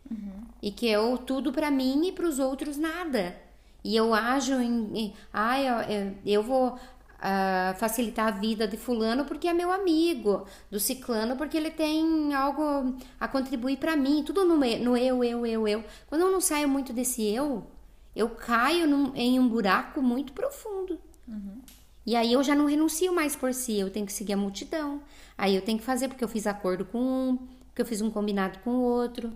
uhum. 0.09 0.43
e 0.61 0.71
que 0.71 0.87
eu 0.87 1.17
tudo 1.17 1.51
para 1.51 1.71
mim 1.71 2.07
e 2.07 2.11
para 2.11 2.27
os 2.27 2.39
outros 2.39 2.77
nada. 2.77 3.35
E 3.83 3.95
eu 3.95 4.13
ajo 4.13 4.53
em, 4.61 4.97
em 4.97 5.13
ah, 5.33 5.59
eu, 5.59 6.15
eu 6.25 6.43
vou 6.43 6.77
uh, 7.23 7.75
facilitar 7.77 8.27
a 8.27 8.31
vida 8.31 8.67
de 8.67 8.77
fulano 8.77 9.25
porque 9.25 9.47
é 9.47 9.53
meu 9.53 9.71
amigo, 9.71 10.45
do 10.69 10.79
ciclano 10.79 11.35
porque 11.35 11.57
ele 11.57 11.71
tem 11.71 12.33
algo 12.33 12.95
a 13.19 13.27
contribuir 13.27 13.77
para 13.77 13.95
mim, 13.95 14.23
tudo 14.23 14.45
no, 14.45 14.57
no 14.57 14.97
eu, 14.97 15.23
eu, 15.23 15.45
eu, 15.45 15.67
eu. 15.67 15.83
Quando 16.07 16.21
eu 16.21 16.31
não 16.31 16.41
saio 16.41 16.69
muito 16.69 16.93
desse 16.93 17.23
eu, 17.23 17.65
eu 18.15 18.29
caio 18.29 18.87
num, 18.87 19.15
em 19.15 19.39
um 19.39 19.47
buraco 19.47 20.01
muito 20.01 20.33
profundo. 20.33 20.99
Uhum. 21.27 21.61
E 22.05 22.15
aí 22.15 22.33
eu 22.33 22.43
já 22.43 22.53
não 22.53 22.65
renuncio 22.65 23.13
mais 23.13 23.35
por 23.35 23.53
si, 23.53 23.79
eu 23.79 23.89
tenho 23.89 24.05
que 24.05 24.13
seguir 24.13 24.33
a 24.33 24.37
multidão. 24.37 25.01
Aí 25.37 25.55
eu 25.55 25.61
tenho 25.61 25.79
que 25.79 25.85
fazer 25.85 26.07
porque 26.07 26.23
eu 26.23 26.27
fiz 26.27 26.45
acordo 26.45 26.85
com 26.85 26.99
um, 26.99 27.37
porque 27.67 27.81
eu 27.81 27.85
fiz 27.85 28.01
um 28.01 28.11
combinado 28.11 28.59
com 28.59 28.71
o 28.71 28.81
outro 28.81 29.31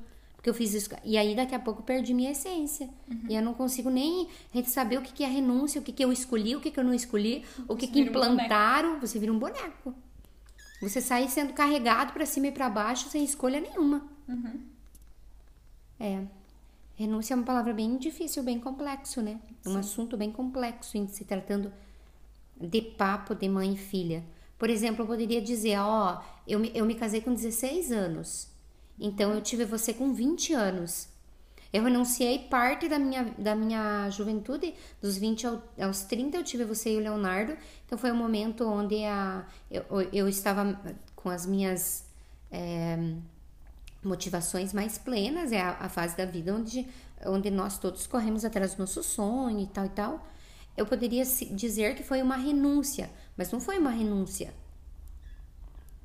porque 0.48 0.50
eu 0.50 0.54
fiz 0.54 0.74
isso. 0.74 0.90
E 1.04 1.18
aí 1.18 1.36
daqui 1.36 1.54
a 1.54 1.60
pouco 1.60 1.82
eu 1.82 1.84
perdi 1.84 2.14
minha 2.14 2.32
essência. 2.32 2.88
Uhum. 3.10 3.26
E 3.28 3.36
eu 3.36 3.42
não 3.42 3.54
consigo 3.54 3.90
nem 3.90 4.30
saber 4.66 4.98
o 4.98 5.02
que, 5.02 5.12
que 5.12 5.24
é 5.24 5.28
renúncia, 5.28 5.82
o 5.82 5.84
que, 5.84 5.92
que 5.92 6.04
eu 6.04 6.12
escolhi, 6.12 6.56
o 6.56 6.62
que, 6.62 6.72
que 6.72 6.80
eu 6.80 6.84
não 6.84 6.94
escolhi, 6.94 7.44
o 7.68 7.76
que, 7.76 7.88
que 7.88 8.00
implantaram. 8.00 8.96
Um 8.96 9.00
você 9.00 9.20
vira 9.20 9.34
um 9.34 9.40
boneco. 9.40 9.94
Você 10.80 11.02
sai 11.02 11.28
sendo 11.28 11.54
carregado 11.54 12.14
para 12.14 12.26
cima 12.26 12.48
e 12.48 12.52
para 12.52 12.70
baixo 12.70 13.10
sem 13.10 13.24
escolha 13.26 13.60
nenhuma. 13.60 14.08
Uhum. 14.28 14.62
É. 16.00 16.24
Renúncia 16.96 17.34
é 17.34 17.36
uma 17.36 17.46
palavra 17.46 17.74
bem 17.74 17.98
difícil, 17.98 18.42
bem 18.42 18.60
complexo, 18.60 19.22
né? 19.22 19.40
Sim. 19.62 19.72
Um 19.72 19.78
assunto 19.78 20.16
bem 20.16 20.32
complexo 20.32 20.98
em 20.98 21.08
se 21.08 21.26
tratando 21.26 21.74
de 22.60 22.82
papo 22.82 23.36
de 23.36 23.48
mãe 23.48 23.74
e 23.74 23.78
filha. 23.78 24.24
Por 24.58 24.70
exemplo, 24.70 25.04
eu 25.04 25.08
poderia 25.08 25.42
dizer, 25.42 25.78
ó, 25.80 26.22
eu 26.48 26.60
me, 26.60 26.72
eu 26.74 26.86
me 26.86 26.96
casei 26.96 27.22
com 27.22 27.34
16 27.34 27.92
anos. 27.92 28.48
Então 29.00 29.34
eu 29.34 29.42
tive 29.42 29.66
você 29.66 29.94
com 29.94 30.14
20 30.14 30.54
anos. 30.54 31.10
Eu 31.72 31.84
renunciei 31.84 32.40
parte 32.40 32.88
da 32.88 32.98
minha, 32.98 33.26
da 33.38 33.54
minha 33.54 34.10
juventude, 34.10 34.74
dos 35.02 35.18
20 35.18 35.48
aos 35.80 36.04
30 36.04 36.38
eu 36.38 36.44
tive 36.44 36.64
você 36.64 36.94
e 36.94 36.98
o 36.98 37.00
Leonardo. 37.00 37.56
Então 37.86 37.98
foi 37.98 38.12
um 38.12 38.16
momento 38.16 38.66
onde 38.66 39.04
a, 39.04 39.46
eu, 39.70 39.84
eu 40.14 40.28
estava 40.28 40.80
com 41.16 41.30
as 41.30 41.46
minhas 41.46 42.06
é, 42.50 42.98
motivações 44.04 44.74
mais 44.74 44.98
plenas, 44.98 45.52
é 45.52 45.62
a, 45.62 45.72
a, 45.82 45.90
fase 45.90 46.16
da 46.16 46.26
vida 46.26 46.54
onde, 46.54 46.88
onde 47.26 47.52
nós 47.52 47.78
todos 47.78 48.08
corremos 48.08 48.46
atrás 48.46 48.74
do 48.74 48.80
nosso 48.80 49.04
sonho 49.04 49.60
e 49.60 49.68
tal 49.68 49.86
e 49.86 49.90
tal. 49.90 50.28
Eu 50.78 50.86
poderia 50.86 51.26
dizer 51.26 51.96
que 51.96 52.04
foi 52.04 52.22
uma 52.22 52.38
renúncia, 52.38 53.10
mas 53.36 53.52
não 53.52 53.60
foi 53.60 53.80
uma 53.80 53.90
renúncia. 53.90 54.54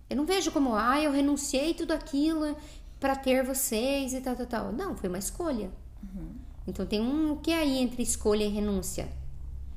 Eu 0.08 0.16
não 0.16 0.24
vejo 0.24 0.50
como, 0.50 0.74
ah, 0.74 0.98
eu 1.00 1.12
renunciei 1.12 1.74
tudo 1.74 1.92
aquilo 1.92 2.56
para 2.98 3.14
ter 3.14 3.44
vocês 3.44 4.14
e 4.14 4.20
tal, 4.20 4.34
tal, 4.34 4.46
tal. 4.46 4.72
Não, 4.72 4.96
foi 4.96 5.10
uma 5.10 5.18
escolha. 5.18 5.70
Uhum. 6.02 6.32
Então 6.66 6.86
tem 6.86 7.00
um 7.00 7.32
o 7.32 7.36
que 7.36 7.52
aí 7.52 7.78
entre 7.78 8.02
escolha 8.02 8.44
e 8.44 8.48
renúncia? 8.48 9.08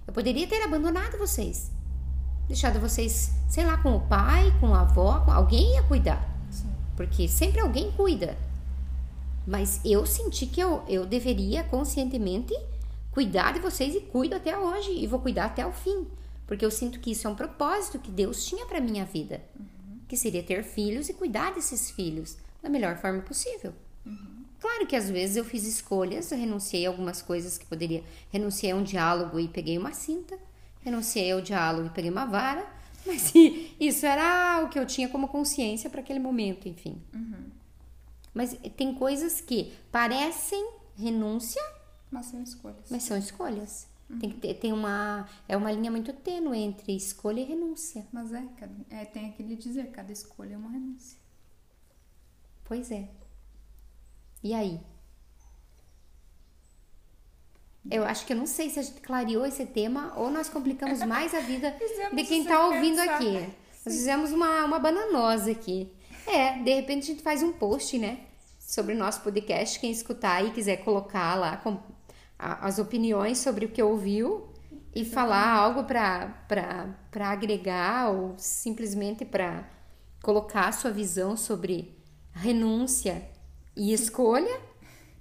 Eu 0.08 0.13
poderia 0.13 0.47
ter 0.47 0.62
abandonado 0.62 1.17
vocês, 1.17 1.71
deixado 2.47 2.79
vocês, 2.79 3.31
sei 3.49 3.65
lá, 3.65 3.77
com 3.77 3.95
o 3.95 4.08
pai, 4.08 4.53
com 4.60 4.73
a 4.73 4.81
avó, 4.81 5.21
com 5.25 5.31
alguém 5.31 5.73
ia 5.73 5.84
cuidar, 5.84 6.23
Sim. 6.51 6.69
porque 6.95 7.27
sempre 7.27 7.60
alguém 7.60 7.91
cuida. 7.91 8.38
Mas 9.47 9.81
eu 9.84 10.05
senti 10.05 10.45
que 10.45 10.62
eu, 10.62 10.84
eu 10.88 11.05
deveria 11.05 11.63
conscientemente 11.63 12.53
cuidar 13.15 13.54
de 13.54 13.62
vocês 13.62 13.95
e 13.95 14.01
cuido 14.01 14.36
até 14.36 14.60
hoje 14.60 14.91
e 14.91 15.08
vou 15.08 15.19
cuidar 15.19 15.45
até 15.45 15.65
o 15.65 15.71
fim, 15.71 16.06
porque 16.45 16.65
eu 16.65 16.69
sinto 16.69 16.99
que 16.99 17.12
isso 17.12 17.25
é 17.25 17.30
um 17.30 17.36
propósito 17.36 17.97
que 17.97 18.12
Deus 18.12 18.45
tinha 18.45 18.65
para 18.65 18.82
minha 18.82 19.06
vida, 19.06 19.41
uhum. 19.58 19.99
que 20.06 20.17
seria 20.17 20.43
ter 20.43 20.65
filhos 20.65 21.08
e 21.08 21.13
cuidar 21.13 21.54
desses 21.54 21.89
filhos 21.89 22.38
da 22.62 22.67
melhor 22.67 22.97
forma 22.97 23.21
possível. 23.21 23.73
Uhum. 24.06 24.43
Claro 24.60 24.86
que 24.86 24.97
às 24.97 25.10
vezes 25.10 25.38
eu 25.38 25.45
fiz 25.45 25.65
escolhas, 25.65 26.30
eu 26.30 26.38
renunciei 26.38 26.86
a 26.86 26.89
algumas 26.89 27.21
coisas 27.21 27.58
que 27.58 27.65
poderia. 27.65 28.04
Renunciei 28.32 28.73
a 28.73 28.75
um 28.75 28.84
diálogo 28.84 29.39
e 29.39 29.47
peguei 29.47 29.78
uma 29.78 29.93
cinta, 29.93 30.38
renunciei 30.82 31.32
ao 31.32 31.39
diálogo 31.39 31.88
e 31.88 31.91
peguei 31.91 32.12
uma 32.12 32.25
vara, 32.25 32.67
mas 33.08 33.32
isso 33.80 34.06
era 34.06 34.62
o 34.62 34.67
que 34.67 34.78
eu 34.78 34.86
tinha 34.86 35.08
como 35.08 35.30
consciência 35.30 35.89
para 35.89 36.01
aquele 36.01 36.19
momento, 36.19 36.67
enfim. 36.67 37.01
Uhum. 37.13 37.45
Mas 38.34 38.58
tem 38.75 38.93
coisas 38.93 39.39
que 39.39 39.71
parecem 39.89 40.69
renúncia, 40.97 41.62
mas 42.15 42.28
são 42.28 42.41
escolhas. 42.41 42.86
Mas 42.89 43.04
são 43.04 43.17
escolhas. 43.17 43.88
Uhum. 44.10 44.19
Tem 44.19 44.30
que 44.30 44.38
ter, 44.38 44.54
tem 44.54 44.71
uma 44.71 45.28
é 45.49 45.58
uma 45.58 45.69
linha 45.69 45.91
muito 45.91 46.13
tênue 46.13 46.58
entre 46.58 46.95
escolha 46.95 47.41
e 47.41 47.43
renúncia. 47.43 48.06
Mas 48.13 48.32
é, 48.32 48.43
é 48.89 49.06
tem 49.06 49.30
aquele 49.30 49.58
dizer, 49.58 49.91
cada 49.91 50.13
escolha 50.13 50.54
é 50.54 50.58
uma 50.58 50.69
renúncia. 50.69 51.19
Pois 52.63 52.89
é. 52.89 53.10
E 54.41 54.54
aí? 54.54 54.80
Eu 57.91 58.04
acho 58.06 58.25
que 58.25 58.34
eu 58.34 58.38
não 58.38 58.47
sei 58.47 58.69
se 58.69 58.80
a 58.80 58.82
gente 58.82 59.01
clareou 59.01 59.45
esse 59.45 59.65
tema 59.65 60.13
ou 60.15 60.32
nós 60.32 60.47
complicamos 60.47 60.99
mais 61.06 61.34
a 61.36 61.41
vida 61.41 61.75
de 62.13 62.23
quem 62.23 62.41
está 62.41 62.65
ouvindo 62.65 62.97
pensar. 62.97 63.15
aqui. 63.15 63.34
Nós 63.86 63.93
fizemos 63.93 64.32
uma, 64.32 64.63
uma 64.63 64.80
bananosa 64.80 65.51
aqui. 65.51 65.91
É, 66.25 66.54
de 66.63 66.73
repente 66.73 67.04
a 67.04 67.08
gente 67.08 67.21
faz 67.21 67.43
um 67.43 67.51
post, 67.51 67.97
né? 67.99 68.21
Sobre 68.58 68.95
o 68.95 68.97
nosso 68.97 69.21
podcast. 69.21 69.80
Quem 69.80 69.91
escutar 69.91 70.43
e 70.43 70.51
quiser 70.51 70.78
colocar 70.78 71.36
lá 71.36 71.58
a, 72.38 72.67
as 72.67 72.80
opiniões 72.80 73.38
sobre 73.38 73.65
o 73.65 73.69
que 73.69 73.82
ouviu 73.82 74.48
e 74.93 75.04
falar 75.04 75.50
algo 75.50 75.84
para 75.84 76.34
agregar 77.32 78.12
ou 78.12 78.36
simplesmente 78.38 79.26
para 79.26 79.69
colocar 80.24 80.67
a 80.69 80.71
sua 80.71 80.91
visão 80.91 81.36
sobre 81.36 81.98
renúncia 82.34 83.30
e 83.76 83.93
escolha, 83.93 84.60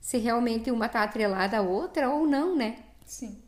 se 0.00 0.18
realmente 0.18 0.70
uma 0.70 0.87
está 0.87 1.03
atrelada 1.03 1.59
à 1.59 1.62
outra 1.62 2.09
ou 2.11 2.27
não, 2.27 2.57
né? 2.57 2.85
Sim. 3.05 3.42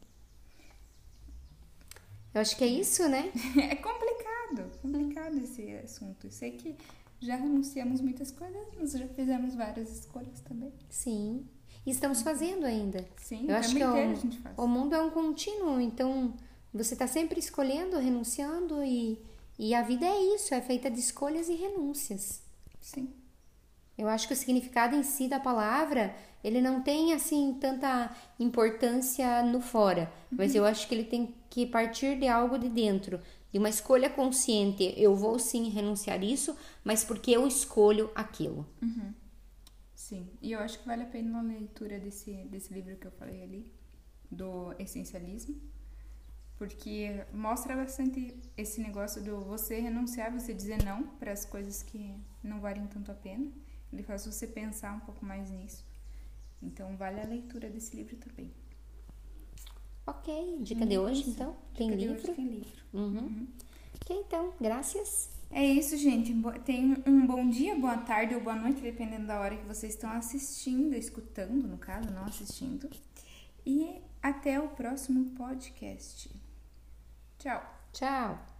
Eu 2.35 2.41
acho 2.41 2.57
que 2.57 2.65
é 2.65 2.67
isso, 2.67 3.09
né? 3.09 3.33
É 3.71 3.77
complicado, 3.77 4.71
complicado 4.83 5.39
esse 5.39 5.75
assunto. 5.77 6.27
Eu 6.27 6.31
sei 6.31 6.53
que 6.53 6.77
já 7.21 7.37
renunciamos 7.37 8.01
muitas 8.01 8.31
coisas, 8.31 8.67
mas 8.77 8.93
já 8.93 9.07
fizemos 9.09 9.55
várias 9.55 9.91
escolhas 9.91 10.41
também. 10.41 10.73
Sim. 10.91 11.49
E 11.87 11.91
estamos 11.91 12.21
fazendo 12.21 12.67
ainda. 12.67 13.07
Sim, 13.17 13.47
eu 13.49 13.55
acho 13.55 13.75
que 13.75 13.83
é 13.83 14.15
o, 14.57 14.65
o 14.65 14.69
mundo 14.69 14.95
é 14.95 15.01
um 15.01 15.11
contínuo, 15.11 15.81
então 15.81 16.35
você 16.75 16.95
está 16.95 17.07
sempre 17.07 17.39
escolhendo, 17.39 17.97
renunciando 17.99 18.83
e, 18.83 19.19
e 19.57 19.73
a 19.73 19.83
vida 19.83 20.05
é 20.05 20.35
isso, 20.35 20.53
é 20.53 20.61
feita 20.61 20.91
de 20.91 20.99
escolhas 20.99 21.49
e 21.49 21.55
renúncias. 21.55 22.43
Sim. 22.81 23.09
Eu 23.97 24.09
acho 24.09 24.27
que 24.27 24.35
o 24.35 24.37
significado 24.37 24.95
em 24.95 25.03
si 25.03 25.27
da 25.27 25.41
palavra, 25.41 26.15
ele 26.45 26.61
não 26.61 26.83
tem 26.83 27.15
assim 27.15 27.57
tanta 27.59 28.15
importância 28.39 29.43
no 29.43 29.61
fora, 29.61 30.13
uhum. 30.31 30.39
mas 30.39 30.55
eu 30.55 30.67
acho 30.67 30.87
que 30.87 30.95
ele 30.95 31.05
tem 31.05 31.35
que 31.49 31.65
partir 31.65 32.19
de 32.19 32.29
algo 32.29 32.59
de 32.59 32.69
dentro, 32.69 33.21
de 33.51 33.59
uma 33.59 33.71
escolha 33.71 34.11
consciente. 34.11 34.93
Eu 34.97 35.15
vou 35.15 35.39
sim 35.39 35.71
renunciar 35.71 36.23
isso, 36.23 36.55
mas 36.85 37.05
porque 37.05 37.31
eu 37.31 37.47
escolho 37.47 38.11
aquilo. 38.15 38.67
Uhum. 38.83 39.15
Sim, 40.09 40.29
e 40.41 40.53
eu 40.53 40.61
acho 40.61 40.79
que 40.79 40.87
vale 40.87 41.03
a 41.03 41.07
pena 41.07 41.29
uma 41.31 41.43
leitura 41.43 41.99
desse, 41.99 42.33
desse 42.45 42.73
livro 42.73 42.97
que 42.97 43.07
eu 43.07 43.13
falei 43.13 43.43
ali, 43.43 43.73
do 44.31 44.75
essencialismo, 44.79 45.61
porque 46.59 47.25
mostra 47.33 47.75
bastante 47.75 48.35
esse 48.57 48.81
negócio 48.81 49.23
do 49.23 49.41
você 49.41 49.81
renunciar, 49.81 50.33
você 50.33 50.55
dizer 50.55 50.83
não 50.85 51.09
para 51.19 51.33
as 51.33 51.45
coisas 51.45 51.83
que 51.83 52.15
não 52.43 52.61
valem 52.61 52.87
tanto 52.87 53.11
a 53.11 53.15
pena 53.15 53.51
ele 53.93 54.03
faz 54.03 54.27
você 54.27 54.47
pensar 54.47 54.95
um 54.95 55.01
pouco 55.01 55.25
mais 55.25 55.51
nisso. 55.51 55.85
Então, 56.63 56.97
vale 56.97 57.21
a 57.21 57.25
leitura 57.25 57.69
desse 57.71 57.97
livro 57.97 58.17
também. 58.17 58.53
Ok, 60.07 60.59
dica 60.61 60.87
de 60.87 60.99
hoje, 60.99 61.29
então? 61.29 61.57
Tem 61.75 61.91
dica 61.97 62.13
livro? 62.13 62.35
tem 62.35 62.49
livro. 62.49 62.85
Uhum. 62.93 63.19
Uhum. 63.19 63.49
Ok, 63.95 64.17
então, 64.17 64.55
graças. 64.61 65.36
É 65.51 65.65
isso, 65.65 65.97
gente. 65.97 66.35
Tem 66.65 67.03
um 67.07 67.27
bom 67.27 67.49
dia, 67.49 67.75
boa 67.77 67.97
tarde 67.99 68.35
ou 68.35 68.41
boa 68.41 68.57
noite, 68.57 68.81
dependendo 68.81 69.27
da 69.27 69.41
hora 69.41 69.57
que 69.57 69.67
vocês 69.67 69.95
estão 69.95 70.11
assistindo, 70.11 70.95
escutando, 70.95 71.67
no 71.67 71.79
caso, 71.79 72.11
não 72.11 72.25
assistindo. 72.25 72.91
E 73.65 74.01
até 74.23 74.61
o 74.61 74.69
próximo 74.69 75.31
podcast. 75.37 76.31
Tchau. 77.39 77.63
Tchau. 77.93 78.56